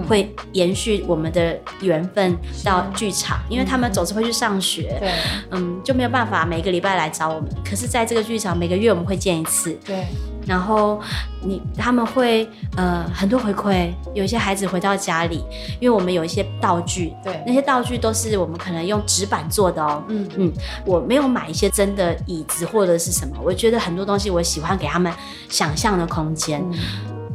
[0.10, 5.12] 会延续我们的缘分到剧场，因为他们总是会去上学，对，
[5.52, 7.50] 嗯，就没有办法每个礼拜来找我们。
[7.64, 10.06] 可是在这个剧场，每个月我们会见一次，对。
[10.48, 11.00] 然后
[11.42, 15.44] 你他们会呃很多回馈，有一些孩子回到家里，
[15.80, 20.28] 因为我们有一些道具，对，那些道具都是我们可能用纸板做的哦，嗯。
[20.38, 20.54] 嗯，
[20.86, 25.12] 我没有买一些真的椅子或者是什么，我觉得很多东西我喜欢给他们
[25.50, 26.64] 想象的空间。
[26.72, 26.80] 嗯。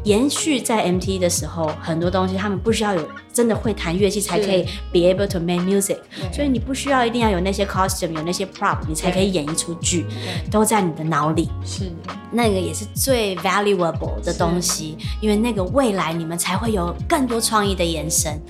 [0.04, 5.98] 延续在 MT 的时候，很多东西他们不需要有真的会弹乐器才可以 be able to make music，
[6.32, 10.06] 所以你不需要一定要有那些 costume，有那些 prop，你才可以演一出剧，
[10.50, 11.48] 都在你的脑里。
[11.64, 11.90] 是，
[12.30, 18.40] 那个也是最 valuable 的东西，因为那个未来你们才会有更多创意的延伸。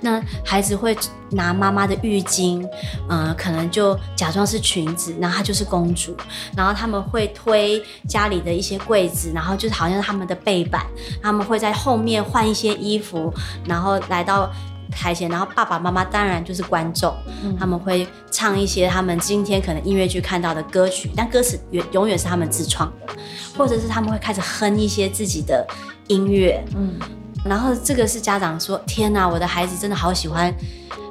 [0.00, 0.96] 那孩子会
[1.30, 2.62] 拿妈妈的浴巾，
[3.08, 6.16] 嗯、呃，可能就假装是裙子，然后她就是公主，
[6.56, 10.86] 然后他们会推家里的一些柜子，然后就是好像是他们的背板。
[11.22, 13.32] 他们会在后面换一些衣服，
[13.66, 14.50] 然后来到
[14.90, 23.14] 台前，然后爸爸妈妈当然就是观众，嗯、他们会唱一些他们今天可能音乐剧看到的歌曲，但歌词永永远是他们自创的，
[23.56, 25.66] 或者是他们会开始哼一些自己的
[26.08, 26.98] 音乐，嗯，
[27.44, 30.54] 然后这个是家长说：“天哪，我的孩子真的好喜欢，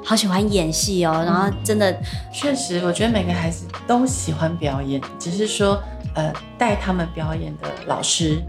[0.04, 1.96] 好喜欢演戏哦。”然后真的，
[2.32, 5.80] 确实，我觉得每个孩子都喜欢表演，只是说，
[6.14, 8.42] 呃，带他们表演的老师。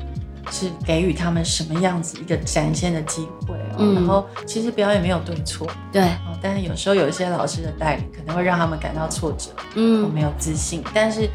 [0.52, 10.84] 是给予他们什么样子一个展现的机会哦，嗯、然后其实表演没有对错，对，哦，但是有时候有一些老师的带领可能会让他们感到挫折，嗯，没有自信。
[10.94, 11.30] 但是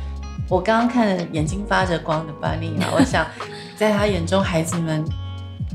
[0.48, 3.26] 我刚刚看了眼睛发着光的 Bunny 啊， 我想
[3.76, 5.04] 在他眼中，孩子们，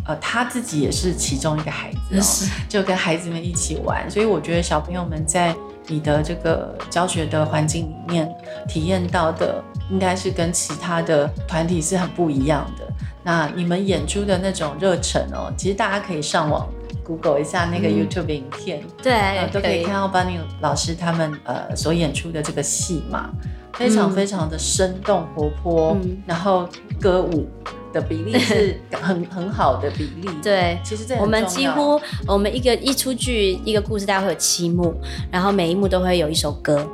[0.06, 5.56] 呃，他自己也是其中一个孩子 就跟孩子们一起玩，所以我觉得小朋友们在
[5.88, 8.30] 你的这个教学的环境里面
[8.68, 12.88] 体验到的，应该是跟其他的团体是很不一样的。
[13.24, 16.68] 那你们演出的那种热忱哦，其实大家可以上网
[17.04, 23.30] Google 一下那个 YouTube 影片，嗯、对、呃，都可以看到 Bunny 老师他们呃所演出的这个戏嘛，
[23.74, 26.68] 非常非常的生动活泼，嗯、然后
[27.00, 27.48] 歌舞
[27.92, 30.30] 的比例是 很很好的比例。
[30.42, 34.94] 对，其实这我们几乎我们一个一出剧一个故事大概会有七幕，
[35.32, 36.88] 然后每一幕都会有一首歌。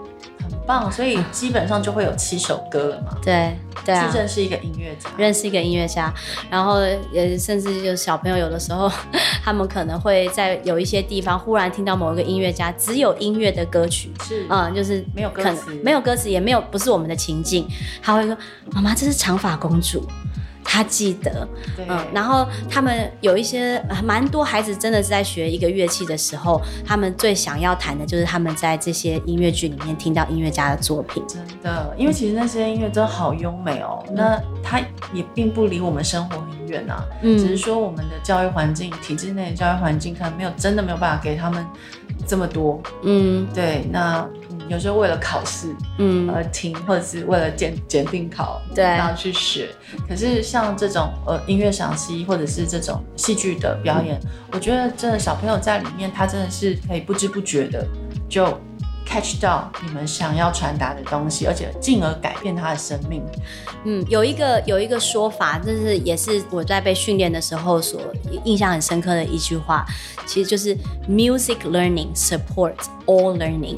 [0.66, 3.18] 很棒，所以基本上就会有七首歌了嘛。
[3.24, 6.14] 对，对啊，是认识一个音乐家，认识一个音乐家，
[6.50, 6.80] 然后
[7.12, 8.92] 也甚至就小朋友有的时候，
[9.44, 17.68] 他们可能会在有一些地方忽然听到某一个音乐家只有音乐的歌曲，是，嗯，就是没有歌词，没有歌词，也没有不是我们的情境，
[18.02, 18.36] 他会说
[18.74, 20.04] ：“妈妈，这是长发公主。”
[20.76, 21.48] 他记得，
[21.88, 31.24] 嗯，然后他们有一些蛮多孩子真的是在学一个乐器的时候，他们最想要弹的就是他们在这些音乐剧里面听到音乐家的作品。
[31.30, 34.04] 真的，因为其实那些音乐真的好优美哦。
[34.10, 34.82] 嗯、那它
[35.14, 41.66] 也并不离我们生活很远啊，嗯，只是说我们的教育环境、体制内的教育环境可能没有真的没有办法给他们
[42.28, 42.82] 这么多。
[43.04, 44.28] 嗯，对，那。
[44.68, 49.70] 有时候为了考试，嗯，而听，或者是为了检检定考，对，然后去学。
[50.08, 57.86] 可是像这种呃音乐赏析，或者是这种戏剧的表演，嗯、我觉得真的小朋友在里面，他真的是可以不知不觉的
[58.28, 58.46] 就
[59.06, 63.24] catch 到你们想要传达的东西，而且进而改变他的生命。
[63.86, 68.02] 嗯，有一个有一个说法，就是也是我在被训练的时候所
[68.44, 69.86] 印象很深刻的一句话，
[70.26, 70.76] 其实就是
[71.08, 73.78] music learning supports all learning。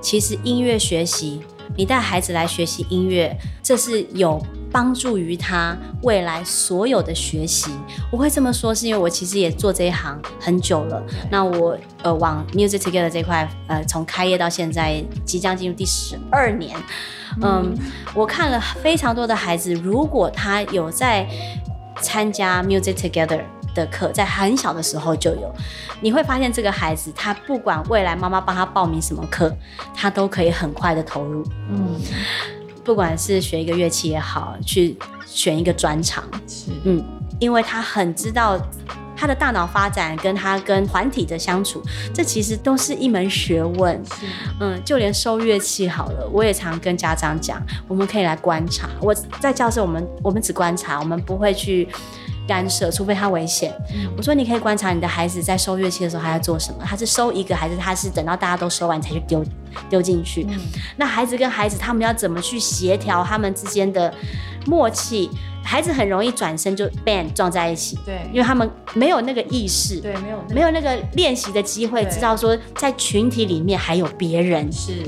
[0.00, 1.42] 其实音乐学习，
[1.76, 7.70] 你带孩子来学习音乐，这是有帮助于他未来所有的学习。
[8.10, 11.02] 我会这么说，是因为我其实也做这一行很久了。
[11.30, 16.76] 那我呃往 music together 这块，呃从开业到现在，即将进入第十二年。
[17.42, 17.74] 嗯，
[18.14, 21.28] 我看了非常多的孩子，如果他有在
[22.00, 23.40] 参加 Music Together
[23.74, 25.54] 的课，在很小的时候就有，
[26.00, 29.54] 你会发现这个孩子，他不管未来妈妈帮他报名什么课，
[29.94, 31.44] 他都可以很快的投入。
[31.70, 32.00] 嗯，
[32.88, 34.96] 不管是学一个乐器也好，去
[35.26, 37.04] 选一个专长，是，嗯，
[37.38, 38.58] 因为他很知道。
[39.20, 41.82] 他的大脑发展跟他跟团体的相处，
[42.14, 44.00] 这其实都是一门学问。
[44.60, 48.88] 嗯，就连收乐器好了，我也常跟家长讲，我们可以来观察。
[49.00, 51.88] 我在教室，我们我们只观察，我们不会去
[52.46, 53.74] 干涉，除非他危险。
[53.92, 56.84] 嗯、我说你可以观察你的孩子在收乐器的时候，他在做什么？
[56.86, 59.44] 他是收一个，还是他是等到大家都收完才去丢
[59.88, 60.46] 丢进去？
[60.48, 60.58] 嗯、
[60.96, 64.12] 那孩子跟孩子，他们要怎么去协调他们之间的
[64.66, 65.30] 默契？
[65.62, 75.02] 孩子很容易转身就 bang 撞在一起，对，因为他们没有那个意识，对，没有、那个、没有那个练习的机会，知道说在群体里面还有别人，是，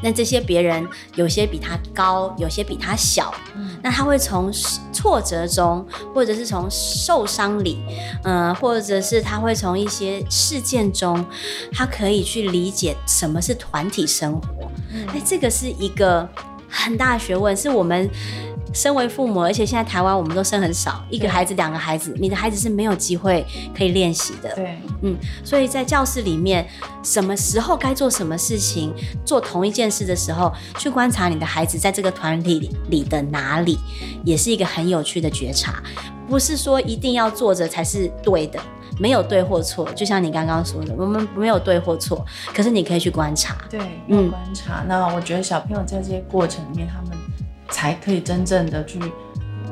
[0.00, 4.52] 那这些别人有些比他高，有些比他小，嗯，那他会从
[4.92, 5.84] 挫折中，
[6.14, 7.78] 或者是从受伤里，
[8.22, 11.24] 嗯、呃，或者是他会从一些事件中，
[11.72, 16.28] 他可以去理解什么是团体生活，哎、嗯，这个是一个
[16.68, 18.08] 很大的学问，是我们。
[18.72, 24.52] 身为父母，而且现在台湾我们都生很少，一个孩子、两个孩子，你的孩子是没有机会可以练习的。
[24.56, 26.66] 对，嗯，所以在教室里面，
[27.00, 28.92] 什么时候该做什么事情，
[29.24, 33.78] 做同一件事的时候，去观察你的孩子在这个团体里的哪里，
[34.24, 35.80] 也是一个很有趣的觉察。
[36.28, 38.58] 不是说一定要做着才是对的。
[38.98, 43.56] 没有对或错，就像你刚刚说的，我们没有对或错，可是你可以去观察。
[43.68, 44.82] 对，嗯，观察。
[44.82, 47.18] 嗯、那我觉得小朋友在这些过程里面，他们
[47.68, 49.00] 才可以真正的去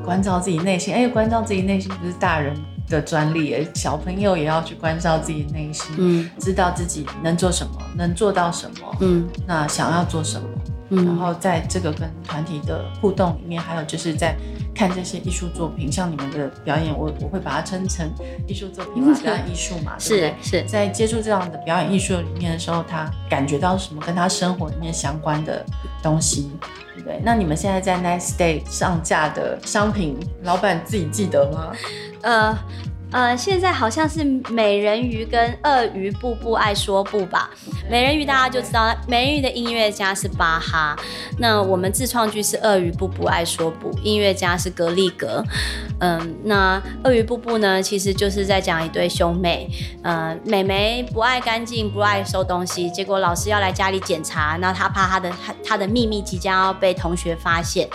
[0.05, 0.93] 关照自己内心。
[0.95, 2.55] 哎，关照自己内心不是大人
[2.89, 10.49] 的专利，哎，小朋友也要去关照自己内心，嗯，知道自己能做什么，能做到什么，嗯，那想要做什么，
[10.93, 14.37] 嗯，然后在这个跟团体的互动里面，还有就是在。
[14.75, 18.11] 看这些艺术作品，像你们的表演，我我会把它称成
[18.47, 19.99] 艺术作品嘛， 表演艺术嘛？
[19.99, 25.63] 是是，在接触这样的表演艺术里面的时候，他感觉到什么跟他生活里面相关的
[26.03, 26.51] 东西，
[27.05, 27.21] 对？
[27.23, 31.71] 那你们现在在 Nice Day 上架的商品，老板自己记得吗？
[32.23, 32.59] 呃。
[33.13, 37.51] 呃，现在好像是美人鱼跟鳄鱼步步爱说不吧？
[37.91, 40.97] 美人鱼大家就知道，美人鱼的音乐家是巴哈，
[41.39, 45.45] 那我们自创剧是鳄鱼步步爱说不，音乐家是格力格。
[46.01, 49.69] 嗯，那鳄鱼步步呢，其实就是在讲一对兄妹，
[50.03, 55.31] 呃，美眉不爱干净，不爱收东西，结果老师要来家里检查，那他怕他的
[55.65, 57.89] 他的秘密即将要被同学发现，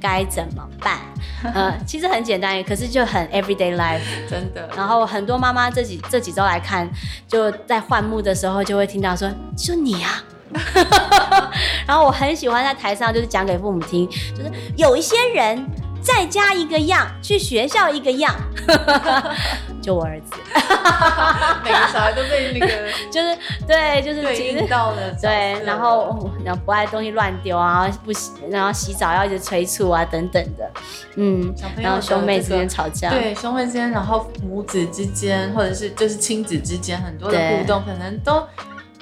[0.00, 1.00] 该怎么办？
[1.54, 4.59] 呃，其实很简单，可是就很 everyday life，真的。
[4.76, 6.88] 然后很多妈妈这几这几周来看，
[7.28, 10.22] 就在换幕的时候就会听到说：“就你啊！”
[11.86, 15.64] 然后我很喜欢在台上就是讲给父母听，就是有一些人
[16.02, 18.34] 在家一个样，去学校一个样。
[19.82, 20.32] 就我儿子，
[21.64, 22.66] 每个小孩都被那个，
[23.10, 23.36] 就是
[23.66, 30.70] 对，就是对应到了，对，然后然后不爱东西乱丢啊，不洗，然后洗澡要一直催促啊，等等的，
[31.16, 38.46] 嗯，然后兄妹之间吵架，对，兄妹之间，然后母子之间，或者是就是亲子之间很多的互动，可能都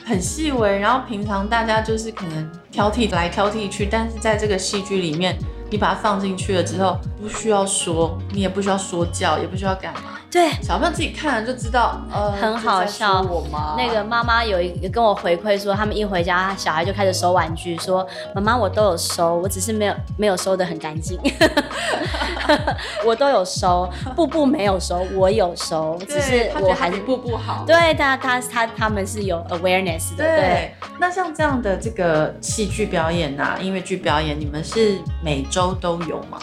[0.05, 5.37] 很细微，然后平常大家就是可能挑剔来挑剔去，但是在这个戏剧里面，
[5.71, 10.18] 你把它放进去了之后，不需要说，你也不需要说教，也不需要干嘛。
[10.31, 13.25] 对，小朋友自己看了就知道，呃，很好笑。
[13.77, 21.19] 那个妈妈有一个跟我回馈说，他们一回家，小孩就开始收玩具，说妈妈我都有收，我只是没有没有收得很干净。
[23.05, 27.65] 我都有收，步步没有收，我有收，只是我还是步步好。
[27.67, 30.25] 对，他他他他们是有 awareness 的。
[30.25, 36.39] 对，对那像这样的这个戏剧表演啊，音乐剧表演，你们是每周都有吗？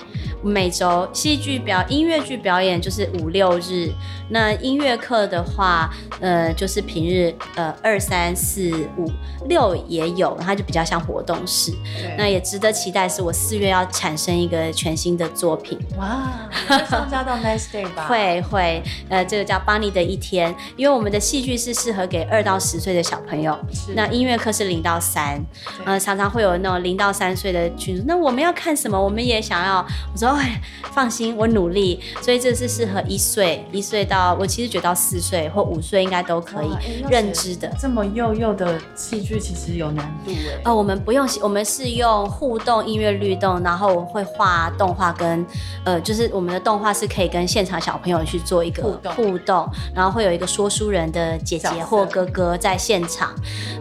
[0.45, 3.91] 每周戏剧表音乐剧表演就是五六日，
[4.29, 9.11] 那音乐课的话，呃，就是平日，呃，二三四五
[9.47, 11.73] 六也有，它就比较像活动式。
[12.17, 15.77] 那也值得期待，是我四月要产生一个全新的作品。
[15.97, 18.07] 哇，到 Nice Day 吧？
[18.09, 25.43] 会会，呃，这个叫邦妮的一天，因为我们的戏剧是适合给二到十岁的小朋友，是那音乐课是零到三
[25.77, 28.99] 对，呃，常常会有那种零到三岁的群组，那我们要看什么？
[29.01, 30.29] 我们也想要，我说。
[30.29, 30.61] 哎
[30.91, 36.69] 放心，我努力，所以这是适合一岁一岁到我其实觉得到四岁或五岁应该都可以
[37.09, 37.71] 认知的。
[37.79, 40.61] 这么幼幼的戏剧其实有难度哎。
[40.65, 45.45] 呃，我们不用，我们是用互动音乐律动，然后我会画动画跟
[45.83, 53.33] 呃，就是我们的动画是可以跟现场小朋友去做一个互动，互动，然后会有一个说书人的姐姐或哥哥在现场。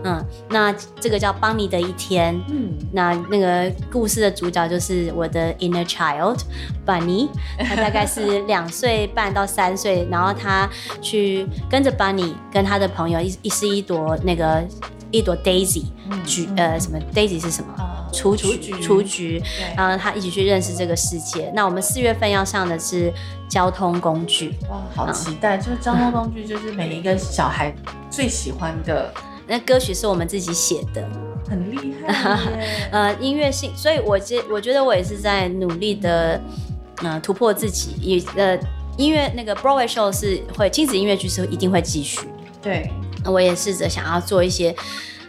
[0.04, 2.34] 嗯，那这个叫邦尼的一天。
[2.48, 10.68] 嗯，那那个故事的主角就是我的 inner child，Bunny，，他大概是两岁半到三岁，然后他
[11.02, 14.62] 去跟着班尼，跟他的朋友一一是一朵那个
[15.10, 15.84] 一朵 daisy
[16.24, 17.74] 橘，呃什么 daisy 是什么？
[18.12, 19.42] 雏菊，雏菊，
[19.76, 21.50] 然后他一起去认识这个世界。
[21.52, 23.12] 那我们四月份要上的是
[23.48, 25.58] 交通工具，哇，好期待！
[25.58, 27.74] 就是交通工具，就是每一个小孩
[28.08, 29.12] 最喜欢的。
[29.48, 31.04] 那歌曲是我们自己写的。
[31.48, 32.38] 很厉害，
[32.92, 36.40] 呃，音乐性，所以我觉我觉得我也是在努力的，
[37.02, 37.96] 呃，突破自己。
[38.00, 38.56] 也呃，
[38.96, 42.20] 音乐那个 Broadway show 是会亲子音乐剧是一定会继续。
[42.62, 42.90] 对，
[43.24, 44.74] 我也试着想要做一些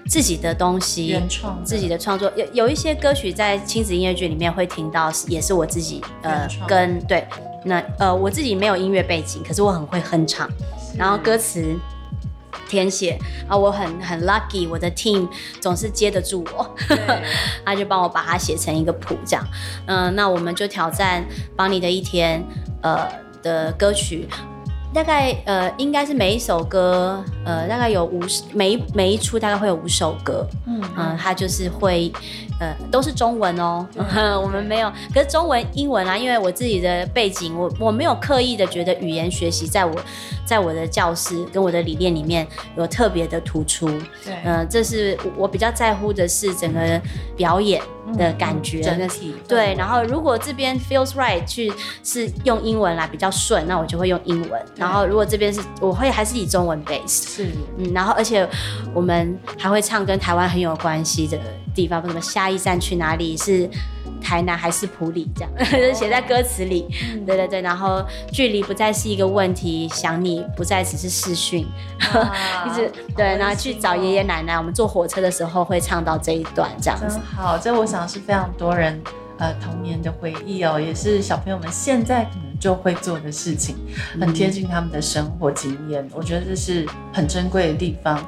[0.08, 2.32] 自己的东西，原创自己的创作。
[2.36, 7.28] 有有一些歌曲在亲子音乐剧里面会听到，也是我自己呃跟对。
[7.63, 10.49] 那呃我自己没有音乐背景，可是我很会哼唱，
[10.97, 11.78] 然后歌词。
[12.67, 15.28] 填写啊，我很很 lucky，我的 team
[15.61, 16.76] 总是接得住我，
[17.63, 19.45] 他就帮我把它写成一个谱，这样，
[19.86, 21.24] 嗯、呃，那我们就挑战
[21.55, 22.43] 帮你的一天，
[22.82, 23.07] 呃
[23.46, 24.28] 的歌曲，
[24.96, 30.82] 大概呃，应该是每一首歌，呃，大概有五十，每一每一出大概会有五首歌，嗯。
[30.98, 32.10] 嗯，它就是会，
[32.62, 33.86] 呃，都是中文哦，
[34.41, 39.93] 我们没有，可是中文、英文啊，因为我自己的背景，我我没有刻意的觉得语言学习在我，
[40.46, 43.88] 在我的教室跟我的理念里面有特别的突出，
[44.24, 47.02] 对，嗯、呃，这是我比较在乎的是整个
[47.36, 47.82] 表演
[48.18, 51.74] 的感觉，整、嗯、体，对，然后如果这边 feels right 去
[52.06, 54.66] 是用英文来比较顺，那我就会用英文。
[54.86, 57.28] 然后如果这边是，我会还是以中文 base。
[57.36, 58.48] 是，嗯，然后而且
[58.94, 61.40] 我们还会唱跟台湾很有关系的
[61.74, 63.68] 地方，什么下一站去哪里是
[64.22, 66.86] 台南还是普里这样， 就是写在歌词里。
[67.16, 71.66] 嗯、对对对，然后距离不再是一个问题，想你不再只是视讯，
[72.68, 74.56] 一直对，然后去找爷爷奶奶。
[74.56, 77.20] 我们坐火车的时候会唱到这一段这样子。
[77.36, 79.02] 好，这我想是非常多人
[79.38, 82.46] 呃童年的回忆哦，也是小朋友们现在可能。
[82.58, 83.76] 就会做的事情，
[84.20, 88.28] 很贴近他们的生活经验，我觉得这是很珍贵的地方。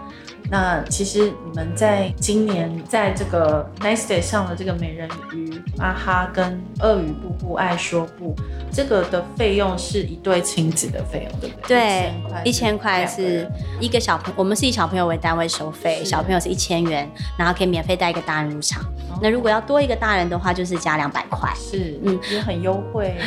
[0.49, 8.35] 那其实你们在今年在这个 Nice Day 上的这个美人鱼、啊哈跟鳄鱼布布爱说不，
[8.71, 12.13] 这个的费用是一对亲子的费用，对不对？
[12.29, 18.81] 对，一千块是一个小朋友，我们是以小朋友为单位收费，小朋友是一千元，然后可以免费带一个大人入场。
[19.19, 21.51] 那如果要多一个大人的话，就是加两百块。
[21.55, 23.17] 是，嗯，也很优惠。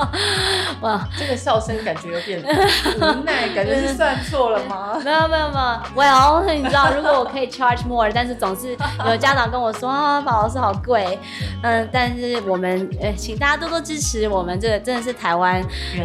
[0.82, 5.00] 哇，这个笑声感觉有点无奈，感觉是算错了吗？
[5.02, 6.35] 没有没有没有，Well。
[6.44, 8.76] 你知道，如果我可以 charge more，但是总是
[9.06, 11.18] 有家长跟我说啊，宝老师好贵，
[11.62, 15.62] 嗯，但是我们呃，请大家多多支持我们这个真的是台湾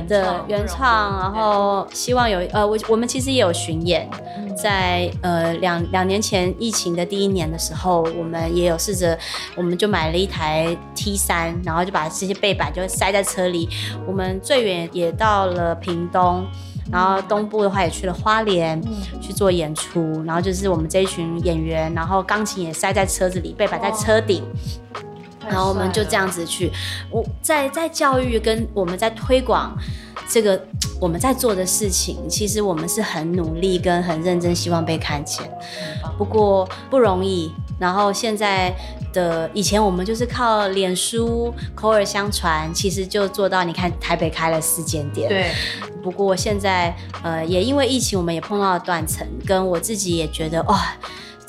[0.08, 4.10] 的原创，然后希望有呃，我我们其实也有巡演，
[4.56, 9.18] 在呃两两年前疫情的第一年的时候，我们也有试着，
[9.56, 13.70] 我们就买了一台 T 三然后就把这些背板就塞在车里，
[14.06, 16.46] 我们最远也到了屏东。
[16.92, 18.82] 然后东部的话也去了花莲
[19.22, 24.44] 去做演出，然后就是我们这一群演员，然后钢琴也塞在车子里，被摆在车顶，
[25.48, 26.72] 然后我们就这样子去。
[27.10, 29.78] 我在在教育跟我们在推广
[30.32, 30.60] 这个
[30.98, 35.46] 我们在做的事情，其实我们是很努力跟很认真，希望被看见。
[36.18, 37.52] 不过不容易。
[37.78, 38.74] 然后现在
[39.12, 45.28] 的以前我们就是靠脸书口耳相传，其实就做到你看台北开了四间店。
[45.28, 45.52] 对。
[46.02, 50.96] 不过现在呃也因为疫情，我们也碰到了断层，跟我自己也觉得哇，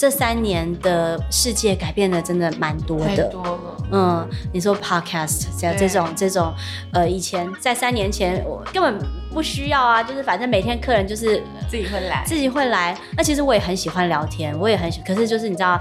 [0.02, 3.28] 这三年的世界改变的真的蛮多的。
[3.28, 3.76] 多了。
[3.92, 6.52] 嗯，你说 podcast 像这种这种
[6.92, 8.98] 呃以前在三年前我根本
[9.32, 11.40] 不需要啊，就是反正每天客人就是
[11.70, 12.98] 自己会来，自己会来。
[13.16, 15.78] 那其实我也很喜欢聊天，我也很喜，可是就是你知道。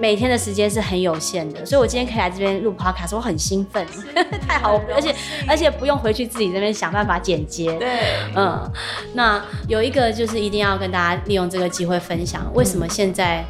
[0.00, 3.86] 每天的时间是很有限的，所以我今天可以来这边录 podcast，我很兴奋，
[4.46, 5.14] 太好，而且
[5.46, 7.72] 而且不用回去自己这边想办法剪接。
[7.78, 7.88] 对，
[8.34, 8.70] 嗯，
[9.14, 13.44] 那有一个就是一定要跟大家利用这个机会分享，为什么现在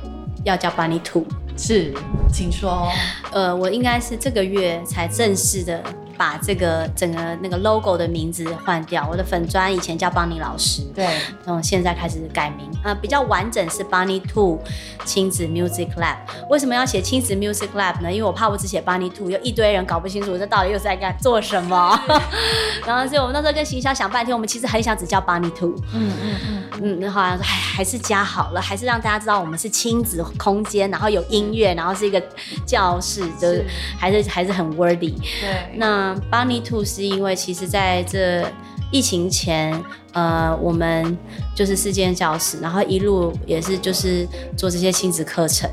[0.44, 1.24] 要叫 Bonnie Two？
[1.56, 1.92] 是，
[2.32, 2.88] 请说。
[3.32, 5.82] 呃，我应该是这个月才正式的。
[6.18, 11.06] 把这个整个那个 logo 的名字换掉，我的粉砖以前叫 Bonnie 老师，对，
[11.44, 14.58] 从现在开始改名，呃，比较完整是 Bonnie Two
[15.04, 16.16] 亲子 Music Lab。
[16.50, 18.10] 为什么要写亲子 Music Lab 呢？
[18.10, 21.98] 因为我怕我只写 Bonnie Two，有一堆人搞不清楚我这到底又是在干做什么。
[22.84, 25.76] 然后所以我们那时候跟行销想半天，我们其实很想只叫 Bonnie Two。
[25.94, 32.22] 嗯嗯嗯嗯，那好像说还还是加好了，还是让大家知道我们是亲子空间，然后有音乐，然后是一个
[32.64, 33.64] 教室，就是
[33.98, 35.14] 还是还是很 worthy。
[35.40, 36.14] 对，那。
[36.30, 38.46] Bonnie Two 是因为其实在这
[38.92, 41.16] 疫情前，呃，我们
[41.54, 45.68] 就是四间教室，然后一路也是就是做这些亲子课程，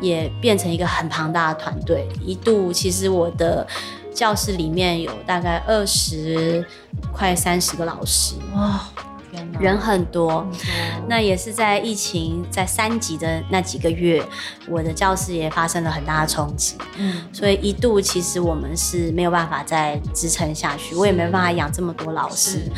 [0.00, 2.06] 也变成一个很庞大的团队。
[2.22, 3.66] 一度其实我的
[4.14, 6.64] 教室里面有大概二十
[7.12, 8.34] 快三十个老师。
[8.54, 8.80] 哇。
[9.60, 10.46] 人很多，
[11.08, 14.22] 那也是在疫情在三级的那几个月，
[14.68, 22.70] 我的教室也发生了很大的冲击，嗯，所以一度其实我们是没有办法再支撑下去，我也没办法养这么多老师，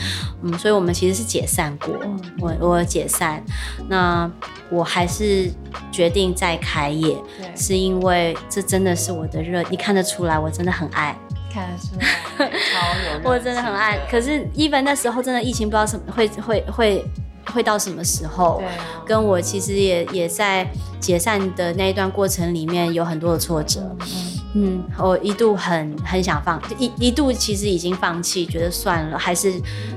[0.42, 1.94] 嗯，所以我们其实是解散过，
[2.40, 3.42] 我我解散，
[3.88, 4.30] 那
[4.70, 5.50] 我还是
[5.92, 7.16] 决定再开业，
[7.54, 11.16] 是因为这真的是我的热，你看得出来，我真的很爱。
[11.52, 12.06] 看得出来，
[12.48, 13.98] 超有，我真的很爱。
[14.10, 17.04] 可是，even 那时候真的疫情不知道什么会会会
[17.52, 18.58] 会到什么时候。
[18.60, 19.02] 对啊。
[19.04, 20.66] 跟我其实也也在
[21.00, 23.80] 解散的那一段过程里面有很多的挫折。
[24.00, 24.06] 嗯。
[24.52, 29.52] 嗯，我一度很很想放，一一度其实已经放弃，觉得算了，还是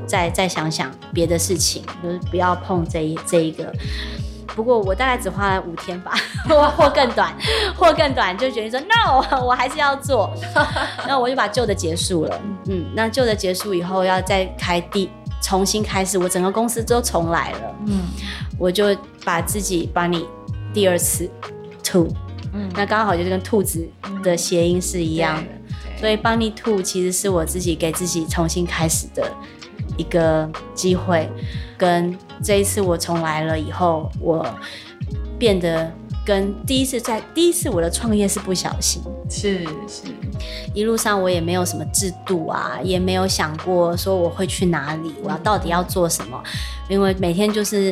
[0.06, 3.74] 再再想想别的事情，就是不要碰这一这一个。
[4.56, 6.12] 不过我大概只花了五天吧，
[6.48, 7.36] 或或更短，
[7.76, 10.32] 或更短， 就决定说 no，我还是要做。
[11.08, 15.10] 那我就把旧的结束了，嗯，那旧的结束以后要再开第
[15.42, 17.76] 重新开始，我整个公司都重来了。
[17.88, 18.02] 嗯，
[18.58, 18.96] 我就
[19.26, 20.28] 把自己把你
[20.74, 21.30] 第二次
[21.84, 22.08] 吐，
[22.54, 23.88] 嗯，那刚好就是跟兔子
[24.24, 25.52] 的谐音是一样的，
[26.00, 29.30] 所以帮你吐其实是我自己给自己重新开始的
[29.98, 31.30] 一个机会。
[31.78, 34.46] 跟这一次我重来了以后，我
[35.38, 35.92] 变得
[36.26, 40.04] 跟第一次在第一次我的创业是不小心，是是，
[40.74, 46.42] 一路上我也没有什么制度啊，也没有想过说我会去哪里，我要到底要做什么，
[46.88, 47.92] 因为每天就是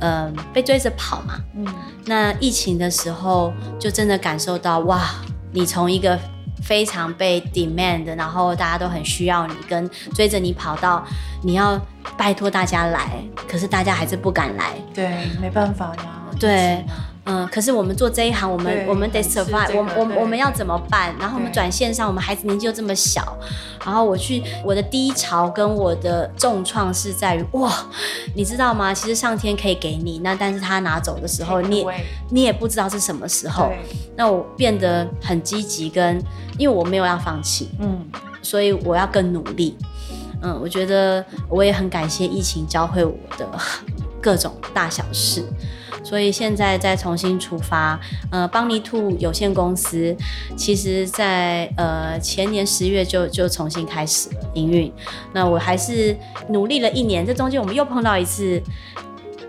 [0.00, 1.40] 嗯、呃、被追着跑嘛。
[1.54, 1.66] 嗯，
[2.04, 5.14] 那疫情的时候就真的感受到哇，
[5.52, 6.18] 你从一个
[6.70, 11.04] 非常被 demand，然后大家都很需要你，跟追着你跑到
[11.42, 11.76] 你要
[12.16, 14.74] 拜托大家来，可是大家还是不敢来。
[14.94, 16.04] 对，没办法呀。
[16.38, 16.84] 对。
[17.24, 21.14] 嗯，可是我们做这一行，我们我们得 survive，这个、我我我们要怎么办？
[21.18, 23.36] 然后我们转线上，我们孩子年纪又这么小，
[23.84, 27.70] 然后我去我的低潮跟我的重创是在于哇，
[28.34, 28.92] 你知道吗？
[28.94, 31.86] 其实上天可以给你，那但是他拿走的时候，你
[32.30, 33.70] 你也不知道是什么时候。
[34.16, 36.18] 那我变得很积极，跟
[36.58, 38.04] 因为我没有要放弃，嗯，
[38.42, 39.76] 所以我要更努力。
[40.42, 43.46] 嗯，我觉得我也很感谢疫情教会我的
[44.22, 45.44] 各种大小事。
[46.02, 50.16] 所以现在再重新出发，呃，邦尼兔有限公司，
[50.56, 54.92] 其实在呃前年十月就就重新开始了营运。
[55.32, 56.16] 那我还是
[56.48, 58.60] 努力了一年，这中间我们又碰到一次，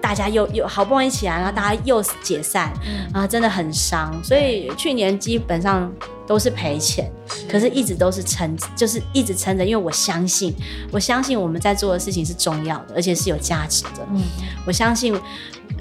[0.02, 2.72] 大家又又好不容易起来，然后大家又解散，
[3.14, 4.22] 啊，真的很伤。
[4.24, 5.92] 所以去年基本上
[6.28, 7.10] 都是赔钱，
[7.50, 10.54] 可是一直都是撑，就是一直撑着，因为我相信，
[10.92, 14.06] 我相信我们在做的事情是重要的，而且是有价值的。
[14.12, 14.22] 嗯，
[14.68, 15.18] 我相信。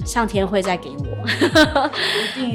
[0.04, 1.04] 上天会再给我，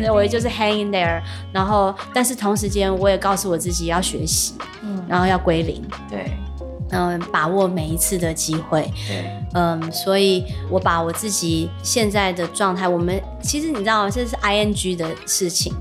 [0.13, 1.21] 我也就是 hang in there，
[1.51, 6.31] 然后但是同时间我也告诉我自己要学习，嗯，然后要归零，对，
[6.91, 15.73] 嗯，把握每一次的机会，对，嗯，所以我把我自己现在的状态，我们其实你知道这是 ing 的事情，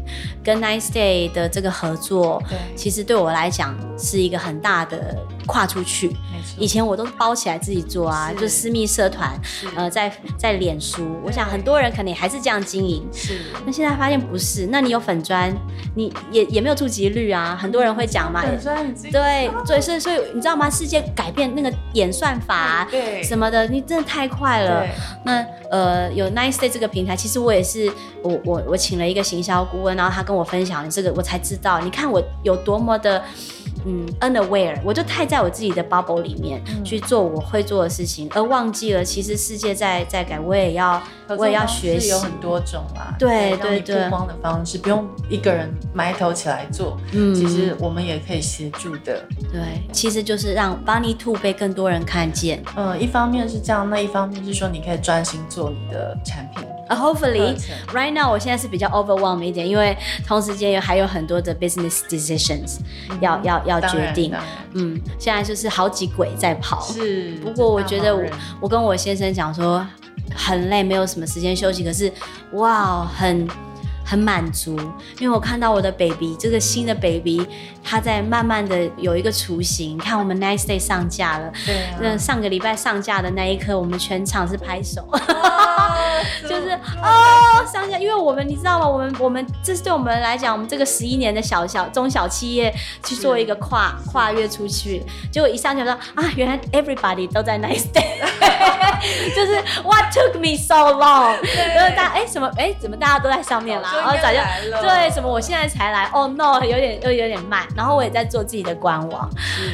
[0.42, 6.14] 跟 Nice Day 的这个合作，对，其实对我来讲是一个很大的跨出去。
[6.58, 9.38] 以前我都包起来自己做啊，就私密社团，
[9.74, 13.02] 呃，在在脸书，我想很多人肯定还是这样经营。
[13.12, 15.52] 是，那现在发现不是，那你有粉砖，
[15.94, 17.58] 你也也没有触及率啊。
[17.60, 20.68] 很多人会讲嘛，粉专，对，所以所以所以你知道吗？
[20.68, 24.86] 世界改变那个演算法啊，对，什么的，你真的太快了。
[25.24, 27.90] 那呃，有 Nice Day 这个平台，其实我也是，
[28.22, 33.24] 我我我请了一个行销顾问，然后他跟我分享这个，我才知道，你看我有多么的。
[33.84, 41.02] 嗯，unaware，我就太在我自己的 bubble 里面去做我会做的事情，嗯、而忘记了其实世界在在改，我也要
[41.38, 42.08] 我也要学习。
[42.08, 49.22] 有很多种啦，对对对，曝光的方式不用一个人埋头起来做，嗯，其实我们也可以协助的。
[49.52, 52.62] 对，其实就是让 Bunny Two 被更多人看见。
[52.76, 56.64] 嗯，一方面是这样，那一方面是说你可以专心做你的产品。
[56.88, 57.56] Uh, hopefully,
[57.92, 62.78] right now 我现在是比较 overwhelmed 一点，因为同时间有还有很多的 business decisions
[63.20, 64.32] 要要要决定。
[64.74, 66.80] 嗯，现在就是好几轨在跑。
[66.82, 67.32] 是。
[67.36, 68.22] 不过我觉得我
[68.60, 69.86] 我跟我先生讲说
[70.34, 71.82] 很累，没有什么时间休息。
[71.82, 72.12] 可是
[72.52, 73.48] 哇，很。
[74.06, 74.76] 很满足，
[75.18, 77.40] 因为我看到我的 baby，这个新的 baby，
[77.84, 79.98] 他在慢慢的有一个雏形。
[79.98, 85.18] 看我们 Nice Day 上架了，对、啊，那上个礼拜上架的那一刻，我们全场是拍手，哦、
[86.48, 86.70] 就是
[87.02, 88.88] 哦上架，因为我们你知道吗？
[88.88, 92.74] 我们我们这是对我们来讲，我们这个十一年的小小中小企业
[93.04, 98.18] 去做一个跨跨越出去，结果一上架说啊，原来 everybody 都在 Nice Day，
[99.34, 101.36] 就是 What took me so long？
[101.74, 103.90] 然后大哎什么哎怎么大家都在上面啦？
[103.96, 104.38] 然后早就
[104.82, 107.66] 对什么，我现在才来哦、oh、，no，有点又有点慢。
[107.74, 109.28] 然后我也在做自己的官网，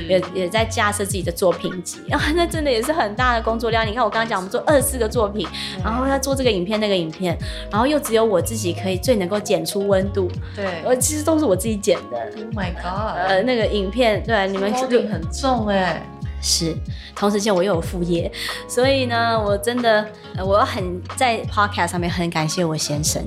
[0.09, 1.99] 也也在架设自己的作品集。
[2.09, 3.87] 然 后那真的也是很大的工作量。
[3.87, 5.47] 你看我刚刚讲，我们做二十四个作品，
[5.85, 7.37] 然后要做这个影片那个影片，
[7.71, 10.31] 然后又只有我自己可以最能够剪出温度。
[10.55, 12.19] 对，我，其实都是我自己剪的。
[12.19, 13.17] Oh my god！
[13.29, 16.03] 呃，那个影片，对，你们是不是很重哎？
[16.43, 16.75] 是，
[17.15, 18.31] 同时间我又有副业，
[18.67, 20.07] 所以呢，我真的，
[20.39, 23.23] 我很在 podcast 上面很感谢我先生。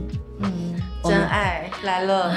[1.03, 2.33] 真爱来了，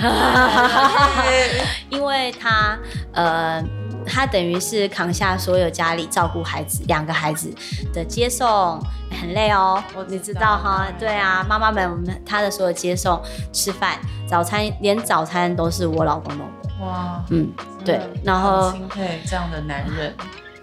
[1.89, 2.79] 因为他
[3.13, 3.63] 呃，
[4.07, 7.55] 他等于是扛下所有家里照顾孩子两个孩子
[7.93, 8.81] 的接送，
[9.21, 10.87] 很累哦，你知道哈？
[10.99, 13.99] 对啊，妈妈们，我们他的所有接送、吃饭、
[14.29, 16.85] 早餐，连早餐都是我老公弄的。
[16.85, 17.51] 哇，嗯，
[17.85, 20.15] 对，然后钦佩这样的男人。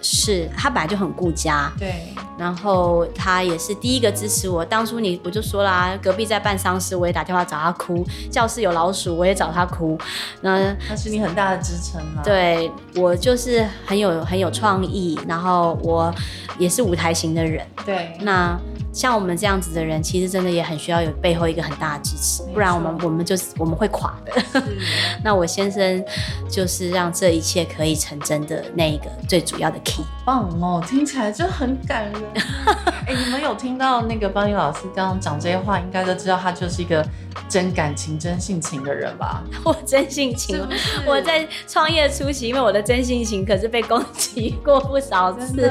[0.03, 4.63] 是他本来就很顾家，对，然后他也是第一个支持我。
[4.63, 9.97] 当初你我就说啦，隔壁在办丧事，我也打电话找他哭；教室有老鼠，我也找他哭。
[10.41, 12.21] 那他是你很大的支撑嘛？
[12.23, 16.13] 对，我就是很有很有创意，然后我
[16.59, 17.65] 也是舞台型的人。
[17.85, 18.59] 对，那。
[18.93, 24.63] 像我们这样子的人，其实真的也很需要有背后一个很大的支持，不然我们我们就是我们会垮的。
[25.23, 26.05] 那我先生
[26.47, 30.05] 就是让这一切可以成真的那一个最主要的 key。
[30.23, 32.21] 棒哦，听起来就很感人。
[33.05, 37.05] 哎、欸，你们有听到那个邦尼老师刚刚讲这些话，应该都知道他就是一个
[37.49, 39.43] 真感情、真性情的人吧？
[39.65, 45.69] 我真性情，是是我在创业初期，因为我的真性情可是被攻击过不少次。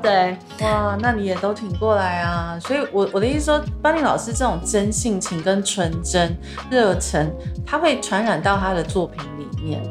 [0.00, 2.43] 对，哇，那你也都挺过来啊。
[2.60, 6.36] 所以我，我我的意思说，邦尼老师这种真性情跟纯真、
[6.70, 7.30] 热忱，
[7.66, 9.82] 他会传染到他的作品里面。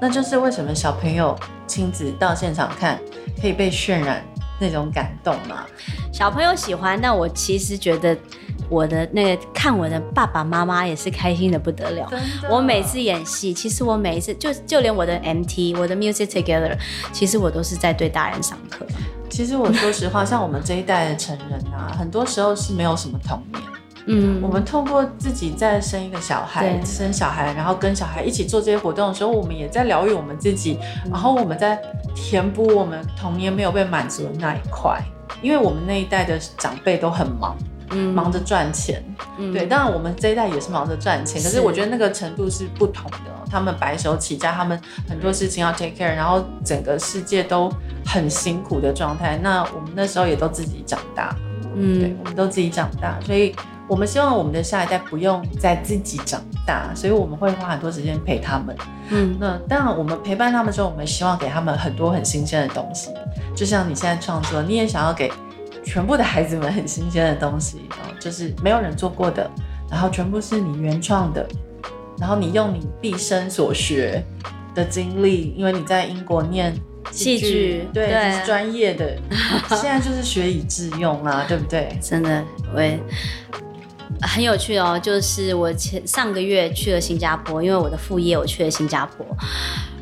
[0.00, 2.98] 那就是为什么小朋友亲子到现场看。
[3.38, 4.24] 可以被渲染
[4.58, 5.66] 那种感动嘛？
[6.10, 8.16] 小朋友喜欢，但我其实觉得
[8.70, 12.10] 我的那个看我的爸爸妈妈也是开心的不得了。
[12.48, 16.74] 我每次演戏，其实我每一次就就连我的 MT，我的 Music Together，
[17.12, 18.86] 其实我都是在对大人上课。
[19.28, 23.62] 其实我说实话，像我们这一代的成人啊，很多时候是没有什么童年。
[24.08, 30.78] 嗯，我们透过自己再生一个小孩，生小孩，然后跟小孩一起做这些活动的时候，我们也在疗愈我们自己，
[31.10, 31.76] 然后我们在
[32.14, 35.02] 填补我们童年没有被满足的那一块。
[35.42, 37.54] 因为我们那一代的长辈都很忙，
[37.90, 39.02] 嗯，忙着赚钱，
[39.38, 43.18] 嗯，对，当然我们这一代也是忙着赚钱，可是我觉得那个程度是不同的。
[43.50, 47.72] 他们白手起家，他们很多事情要 take care，然后整个世界都
[48.04, 49.38] 很辛苦的状态。
[49.42, 51.34] 那我们那时候也都自己长大，
[51.76, 53.54] 嗯，对，我们都自己长大，所以。
[53.88, 58.76] 我们希望我们的下一代不用再自己长大，所以我们会花很多时间陪他们。
[59.10, 63.10] 嗯，那当然，我们陪伴他们之后，我们希望给他们很多很新鲜的东西。
[63.54, 65.30] 就像你现在创作，你也想要给
[65.86, 67.88] 全部的孩子们很新鲜的东西，
[68.20, 69.48] 就是没有人做过的，
[69.90, 71.46] 然后全部是你原创的，
[72.18, 74.22] 然后你用你毕生所学
[74.74, 76.74] 的经历，因为你在英国念
[77.10, 79.16] 戏剧，对，对是专业的，
[79.70, 81.96] 现在就是学以致用啊，对不对？
[82.02, 82.98] 真的，我也。
[84.22, 89.26] 很有趣哦，就是我前上个月去了新加坡，因为我的副业我去了新加坡，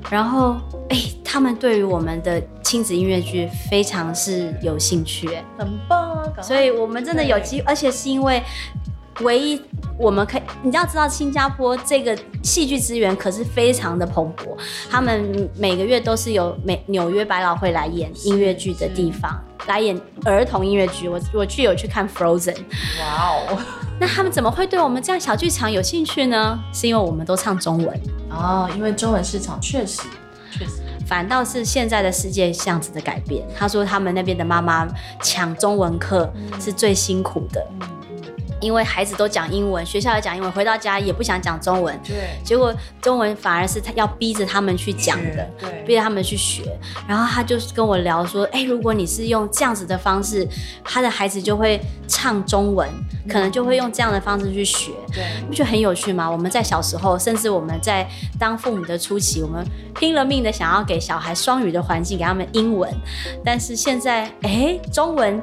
[0.09, 0.57] 然后
[0.89, 0.97] 哎，
[1.35, 6.41] 他们对于我们的亲子音乐剧非常是有兴趣，哎，很棒啊！
[6.41, 8.41] 所以我们真的有机，而且是因为
[9.22, 9.61] 唯一
[9.99, 14.57] 我们可以，你要知道新加坡这个戏剧资源可是非常的蓬勃，
[14.89, 19.37] 他们每个月都是有美纽约百老汇来演音乐剧的地方。
[19.66, 22.55] 来演儿童音乐剧，我我去有去看 Frozen，
[23.01, 23.59] 哇哦！
[23.99, 26.57] 那他们怎么会对我们这样小剧场有兴趣呢？
[26.72, 30.03] 是因为我们都唱中文哦，因为中文市场确实，
[31.07, 33.46] 反倒是现在的世界这样子的改变。
[33.57, 34.88] 他说他们那边的妈妈
[35.22, 37.66] 抢中文课是最辛苦的。
[38.64, 42.00] 嗯因为孩子都讲英文，学校也讲英文，回到家也不想讲中文。
[42.02, 46.64] 对，结果中文反而是他要逼着他们去讲的，对，逼着他们去学。
[47.06, 50.48] 然后他就跟我聊说：“哎，如果你是用这样子的方式，
[50.82, 52.88] 他的孩子就会唱中文，
[53.28, 54.92] 可能就会用这样的方式去学。
[55.12, 56.30] 对，不觉得很有趣吗？
[56.30, 58.08] 我们在小时候，甚至我们在
[58.38, 59.62] 当父母的初期，我们
[59.94, 62.90] 拼了命的想要给小孩双语的环境，给他们英文，
[63.44, 65.42] 但是现在，哎，中文。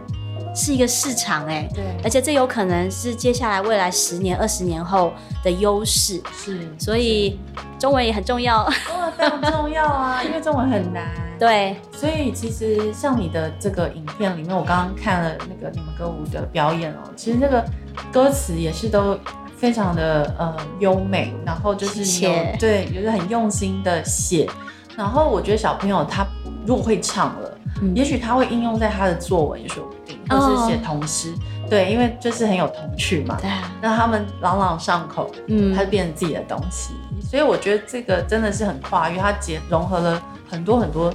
[0.53, 7.39] 是一个市场哎，对，而且这有可能是接下来未来十年、二十年后的优势，是，所以
[7.79, 11.07] 中文也很重要，中文非常重要啊， 因为中文很难，
[11.39, 17.65] 对，所以其实像你的这个影片里面，我刚刚看了那个你们歌舞的表演哦，其实那个
[18.11, 19.17] 歌词也是都
[19.55, 24.49] 非常的呃优美，然后就是有对，有个很用心的写，
[24.97, 26.25] 然后我觉得小朋友他
[26.65, 30.17] 如果会唱了，嗯、也许他会应用在他的作文说不定。
[30.29, 33.37] 或是写童诗，哦、对，因为就是很有童趣嘛。
[33.41, 33.49] 对，
[33.81, 36.93] 那他们朗朗上口，嗯，它就变成自己的东西。
[37.21, 41.13] 所以我觉得这个真的是很跨越，它结融合了很多很多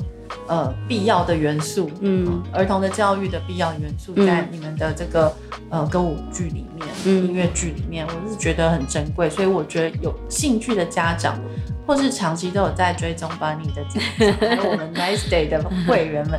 [0.49, 5.33] 呃必要的元素，嗯，儿童的教育的必要元素在你们的这个、
[5.71, 9.31] 嗯、呃歌舞剧里面，嗯、音乐剧里面，我是觉得很珍贵。
[9.31, 11.39] 所以我觉得有兴趣的家长，
[11.87, 16.39] 或是长期都有在追踪邦妮的家长，还有我们 Nice Day 的会员们。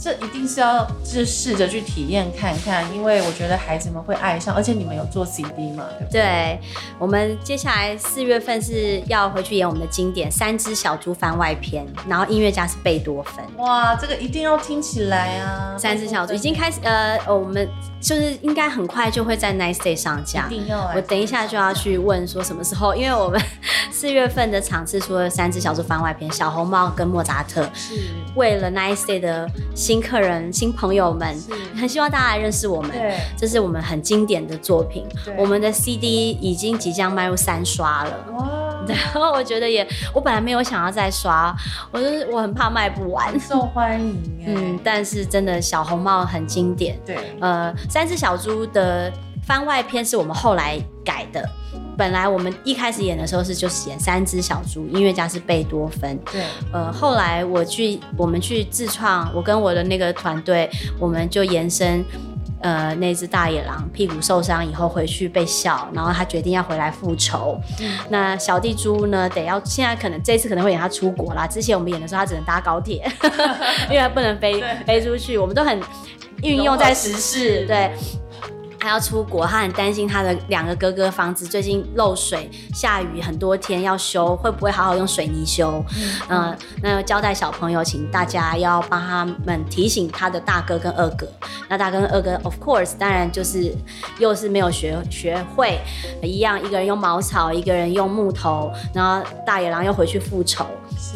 [0.00, 5.86] 这一定是要就是试着去体验看看，因为我觉得孩子们会爱上，而且你们有做 CD 吗？
[5.98, 6.22] 对不对？
[6.22, 6.60] 对，
[7.00, 13.44] 我们接下来四月份是要回去演我们的经典《三只小猪》番外篇，然后音乐家是贝多芬。
[13.56, 15.76] 哇，这个一定要听起来啊！
[15.76, 17.68] 三只小猪已经开始，呃，我们
[18.00, 20.46] 就是应该很快就会在 Nice Day 上架。
[20.46, 20.90] 一定要！
[20.94, 23.40] 我等一下就要去问说什么时候，因为我们
[23.90, 27.94] 四月份的场次除了《三只小猪》番外篇，《小红帽》跟莫扎特是
[28.36, 29.48] 为了 Nice Day 的。
[29.74, 31.40] 新客人、新朋友们，
[31.76, 32.90] 很希望大家来认识我们。
[32.90, 35.06] 对，这是我们很经典的作品。
[35.24, 38.26] 对我们的 CD 已经即将迈入三刷了。
[38.32, 38.48] 哇！
[38.88, 41.54] 然后我觉得也，我本来没有想要再刷，
[41.92, 43.38] 我就是我很怕卖不完。
[43.38, 44.44] 受欢迎。
[44.46, 46.98] 嗯，但是真的小红帽很经典。
[47.04, 49.12] 对，呃，三只小猪的
[49.46, 51.48] 番外篇是我们后来改的。
[51.96, 56.16] 本来我们一开始演的时候是就是演三只小猪，音乐家是贝多芬。
[56.30, 60.70] 对，呃，后来我去我们去自创，我跟我的那个团队，
[61.00, 62.04] 我们就延伸，
[62.60, 67.60] 呃，那只大野狼屁股受伤以后回去被笑，然后他决定要回来复仇。
[67.80, 71.48] 嗯，那小地猪呢，得要现在可能这次可能会演他出国啦。
[71.48, 73.10] 之前我们演的时候他只能搭高铁，
[73.90, 75.80] 因为他不能飞 飞出去，我们都很
[76.42, 77.92] 运用在时事，对。
[78.80, 85.84] 他要出国，他很担心他的两个哥哥房子最近漏水、下雨很多天要修，会不会好好用水泥修？
[86.28, 91.26] 嗯，呃、那要交代小朋友，请大家要帮他们提醒他的大哥跟二哥。
[91.68, 93.74] 那大哥跟二哥，of course，当然就是
[94.20, 95.80] 又是没有学学会
[96.22, 100.64] 一样，一个人用茅草，一个人用木头，然后大野狼又回去复仇。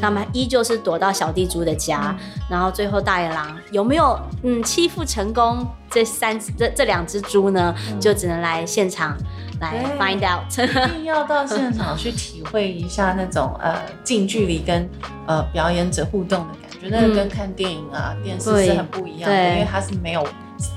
[0.00, 7.74] 他们依旧是躲到小地猪的家，嗯、然后最后大野狼有没有嗯欺负成功这三这这两只猪呢？
[7.90, 9.16] 嗯、就只能来现场
[9.60, 10.42] 来 find out，
[10.90, 14.88] 一定要到现场去体会一下那种呃近距离跟
[15.26, 20.26] 呃表演者互动的感觉，那个跟看电影啊、嗯、电视是很不一样的，因为它是没有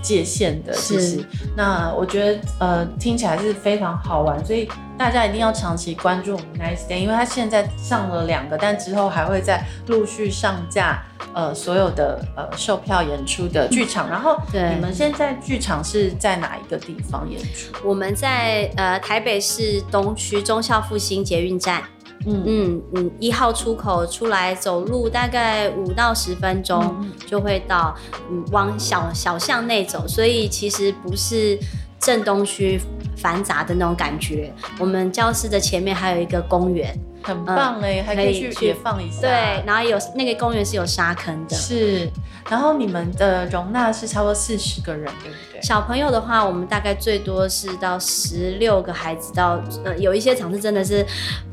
[0.01, 0.73] 界限的。
[0.73, 1.23] 其实，
[1.55, 4.67] 那我觉得呃听起来是非常好玩，所以。
[4.97, 14.09] 大家一定要长期关注我们 Nice Day，因为它现在上了两个，但之后还会再陆续上架呃所有的呃售票演出的剧场。
[14.09, 17.73] 然后，对，你们现在剧场是在哪一个地方演出？
[17.83, 21.83] 我们在呃台北市东区忠孝复兴捷运站，
[22.25, 27.93] 嗯嗯嗯，一号出口出来走路大概五到十分钟就会到，
[28.31, 31.59] 嗯，往小小巷内走，所以其实不是
[31.99, 32.79] 正东区。
[33.15, 39.21] 繁杂的那种感觉，我们教室的前面还有一个公园，很棒哎，嗯、还可以去解放一下。
[39.21, 42.09] 对，然后有那个公园是有沙坑的，是。
[42.47, 45.59] 然后你们的容纳是差不多四十个人，对不对？
[45.63, 51.03] 小朋友的话，我们大概最多是到十六个孩子到，呃，有一些场次真的是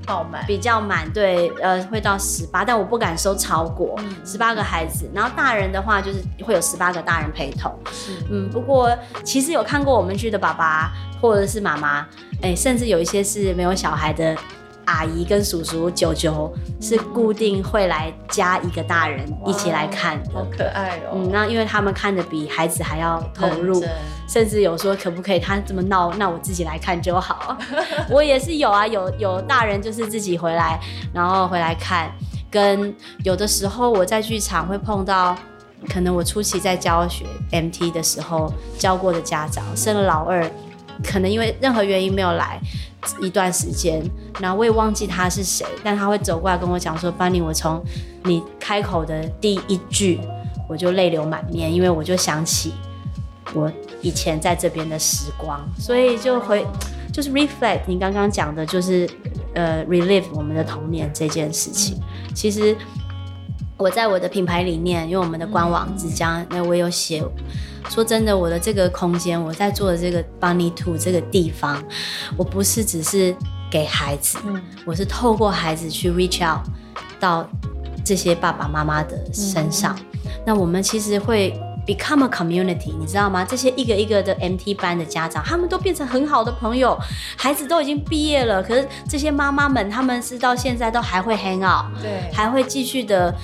[0.05, 5.11] 爆满，比较满，对，呃，会到十八，但我不敢收超过十八个孩子。
[5.15, 7.75] 然后大人的话，就是会有十八个大人陪同。
[7.91, 8.95] 是，嗯，不过
[9.25, 10.93] 其实有看过我们剧的爸爸
[11.23, 12.07] 或者是妈妈，
[12.43, 14.37] 哎，甚至有一些是没有小孩的。
[14.85, 21.13] 阿姨跟叔叔、舅舅是固定会来加一个大人一起来看，好可爱哦。
[21.15, 23.81] 嗯，那因为他们看的比孩子还要投入，
[24.29, 27.57] 甚至有说可不可以他这么闹，那我自己来看就好。
[28.11, 30.81] 我也是有啊，有有大人就是自己回来，
[31.15, 32.11] 然后回来看。
[32.51, 32.93] 跟
[33.23, 35.37] 有的时候我在剧场会碰到，
[35.89, 40.45] 可能我初期在教学 MT 的时候教过的家长生了老二，
[41.05, 42.61] 可能因为任何原因没有来。
[43.21, 44.01] 一段时间，
[44.39, 47.83] 然后我也忘记他是谁，但他会走过来跟我讲说：“Bunny，我从
[48.23, 50.21] 你开口的第一句，
[50.69, 52.73] 我就泪流满面，因为我就想起
[53.55, 53.69] 我
[54.03, 56.65] 以前在这边的时光，所以就回
[57.13, 59.11] 就是 reflect 你刚刚讲的，就是
[59.57, 62.01] 呃 relive 我们的童年这件事情。
[62.37, 62.77] 其实
[63.77, 67.21] 我在我的品牌里面，因为我们的官网即将，那我有写。”
[67.89, 71.83] 说真的，我的这个空间，我在做的这个 Bunny Two 这个地方，
[72.37, 73.35] 我不是只是
[73.71, 76.61] 给孩子，嗯，我是透过孩子去 reach out
[77.21, 77.49] 到
[78.05, 79.95] 这些爸爸妈妈的身上。
[80.25, 81.53] 嗯、那我们其实会
[81.87, 83.45] become a community，你知道吗？
[83.45, 86.99] 这些一个一个的 MT 班的家长，他们都变成很好的朋友，
[87.37, 93.35] 孩子都已经毕业了，可是这些妈妈们，他们是到现在都还会 hang out，对，还会继续的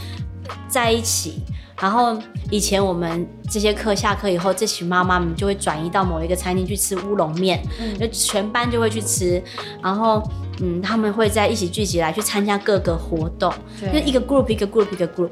[0.69, 1.43] 在一起。
[1.81, 2.19] 然后
[2.51, 7.63] 以前我们这些课下课以后，这群妈妈们就会转移到某一个餐厅去吃乌龙面，
[7.99, 9.43] 就全班就会去吃。
[9.83, 10.23] 然后，
[10.61, 15.31] 嗯，他们会在一起聚集来去参加各个活动，就一个 group 一个 group 一个 group。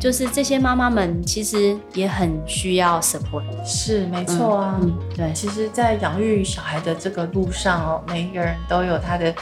[0.00, 3.44] 就是这些妈妈们其实也很需要 support。
[3.64, 4.78] 是，没错啊。
[4.80, 5.32] 嗯，对。
[5.34, 9.32] 其实，在养育小孩的这个路上哦，每一个人都有他的。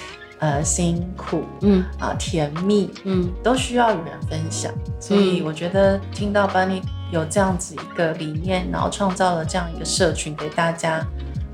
[0.41, 4.73] 呃，辛苦，嗯啊，甜蜜，嗯，都需要与人分享。
[4.99, 6.83] 所以我觉得听到 Bunny
[7.13, 11.07] 有这样子一个理念，然后创造了这样一个社群给大家。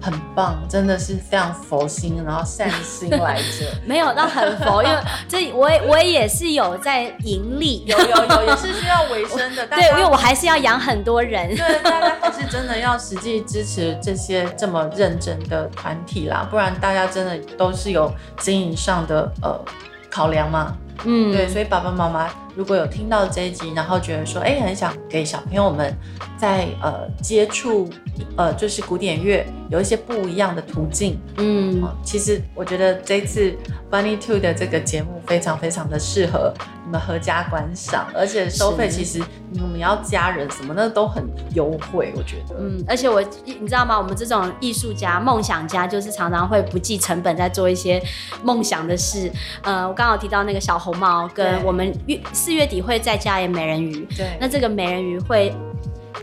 [0.06, 3.66] 很棒，真的是非常佛心，然后善心来着。
[3.84, 4.96] 没有，那很佛，因为
[5.28, 9.66] 这我也我也是有在盈利，有有有，也是需要维生的。
[9.66, 11.48] 对，因为我还是要养很多人。
[11.56, 19.60] 对，大家还是真的要实际支持这些这么认真的团体啦，不然大家真的都是有经营上的呃
[20.08, 20.76] 考量嘛。
[21.04, 25.94] 嗯，对，所以爸爸妈妈如果有听到这一集，然后觉得说，哎，很想给小朋友们
[26.38, 27.88] 在呃接触
[28.36, 33.54] 呃就是古典乐有一些不一样的途径，嗯，其实我觉得这次
[33.90, 36.52] Bunny Two 的这个节目非常非常的适合
[36.84, 39.20] 你们合家观赏，而且收费其实
[39.50, 41.24] 你们要家人什么的都很
[41.54, 43.98] 优惠，我觉得，嗯，而且我你知道吗？
[43.98, 48.02] 我们这种艺术家、梦想家，就是常常会不计成本在做一些
[48.42, 49.30] 梦想的事，
[49.62, 54.06] 呃，我刚好提到那个小红帽，跟我们月四月底会再加演美人鱼。
[54.16, 55.52] 对，那这个美人鱼会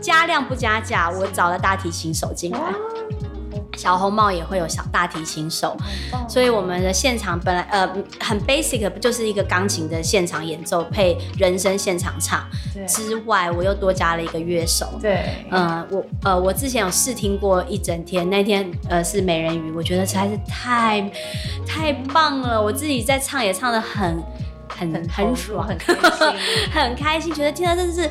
[0.00, 2.58] 加量不加价，我找了大提琴手进来。
[3.76, 5.76] 小红帽也会有小大提琴手，
[6.28, 7.86] 所以我们的现场本来呃
[8.20, 12.48] 很 basic 的，不就是一个钢琴的现场演奏配人声现场唱
[12.86, 14.86] 之外，我又多加了一个乐手。
[15.02, 21.10] 对，呃我呃我之前有试听过一整天，那天呃是美人鱼，我觉得实在是太
[21.66, 24.22] 太棒了，我自己在唱也唱的很。
[24.78, 26.34] 很很，爽，很开心，
[26.72, 28.10] 很开心，觉得听到真的是，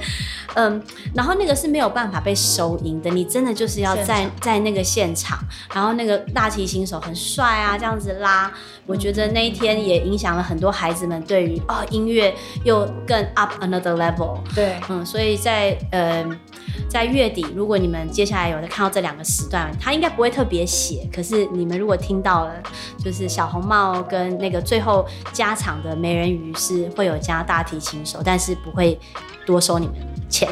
[0.56, 0.82] 嗯，
[1.14, 5.38] 然后那个是没有办法被收音的，你真的就是要在在那个现场，
[5.74, 8.52] 然后那个大提琴手很帅啊，这样子拉，
[8.86, 12.34] 我觉得那一天也影响了很多孩子们对于哦音乐
[12.64, 16.26] 又更 up another level，对，嗯，所以在呃。
[16.90, 21.08] 在月底，如果你们接下来有看到这两个时段，他应该不会特别写。
[21.14, 22.54] 可是你们如果听到了，
[22.98, 29.00] 就是小红帽跟那个最后加场的美人鱼是会有加大提琴手，但是不会
[29.46, 29.96] 多收你们
[30.34, 30.50] 钱。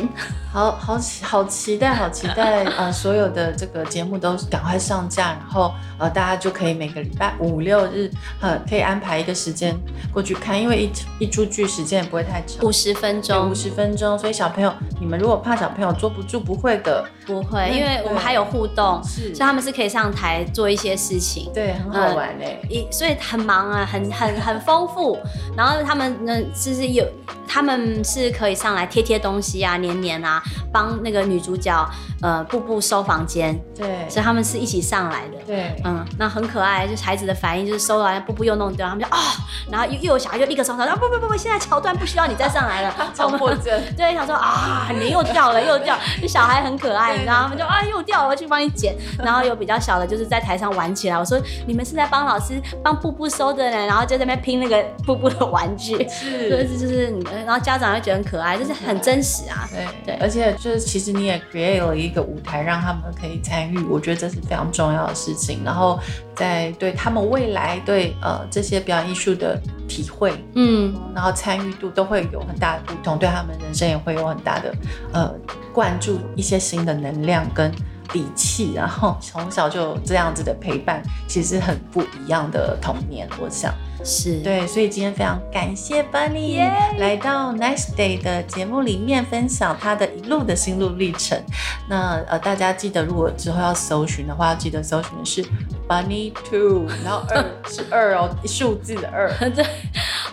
[0.54, 2.66] 好好好期待，好期待！
[2.66, 8.12] 呃，所有的这个节目都赶快上架，然后呃，大家就可以每个礼拜五六日，
[8.42, 9.74] 呃，可以安排一个时间
[10.12, 14.20] 过去看，因为一一出剧时间也不会太长，五十分钟，五十分钟。
[14.20, 22.60] 所以小朋友，你们如果怕小朋友坐不住，不会的，不会，因为我们还有互动，是，所以他们是可以上台做一些事情，对，很好玩嘞。
[22.70, 25.18] 一、呃，所以很忙啊，很很很丰富。
[25.56, 27.06] 然后他们呢，就是有，
[27.48, 30.42] 他们是可以上来贴贴东西啊，黏黏啊。
[30.74, 31.86] 帮那个女主角
[32.22, 39.32] 呃步步收房间，对，所以他们是一起上来的，对，嗯，那很可爱，就是孩子的反应就是收完步步又弄掉，他们就啊、哦，
[39.70, 57.14] 然后又又有小孩就立刻收上，啊不不不不，现在桥段不需要你再上来了，强迫症， 对，想说啊，你又掉了又掉，这小孩很可爱，你知道他们就啊又掉了，我去帮你捡， 然后有比较小的就是在台上玩起来，我说你们是在帮老师帮步步收的呢，然后就在那边拼那个步步的玩具，是，就是就是，
[57.46, 60.72] 然后家长会觉得很可爱，就是很真实啊，对对，而且就。
[60.72, 65.66] 就是其实你也 create 了一个舞台，让他们可以参与，我觉得这是非常重要的事情。
[65.66, 66.00] 然后
[66.34, 74.74] 在对他们未来对呃这些表演艺术的体会，嗯，然后参与度都会有很大的不同，对他们人生也会有很大的
[75.12, 75.30] 呃
[75.74, 77.70] 灌注一些新的能量跟
[78.14, 78.72] 底气。
[78.74, 83.74] 然后从小就有这样子的陪伴，其实很不一样的童年，我想。
[84.04, 86.58] 是对，所以今天非常感谢 Bunny
[86.98, 91.40] 来到 Nice Day 的节目里面分享他的一路的心路历程。
[91.88, 95.44] 那呃，大家记得如果之后要搜寻的话，要记得搜寻的是
[95.88, 99.30] Bunny Two，然后二是二哦，数字的二。
[99.52, 99.66] 对，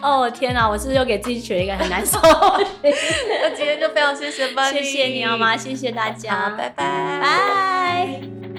[0.01, 2.19] 哦天哪，我是不是又给自己取了一个很难受？
[2.83, 5.57] 那今天就非常谢谢 Bunny，谢谢你好吗？
[5.57, 8.58] 谢谢大家，拜拜，拜。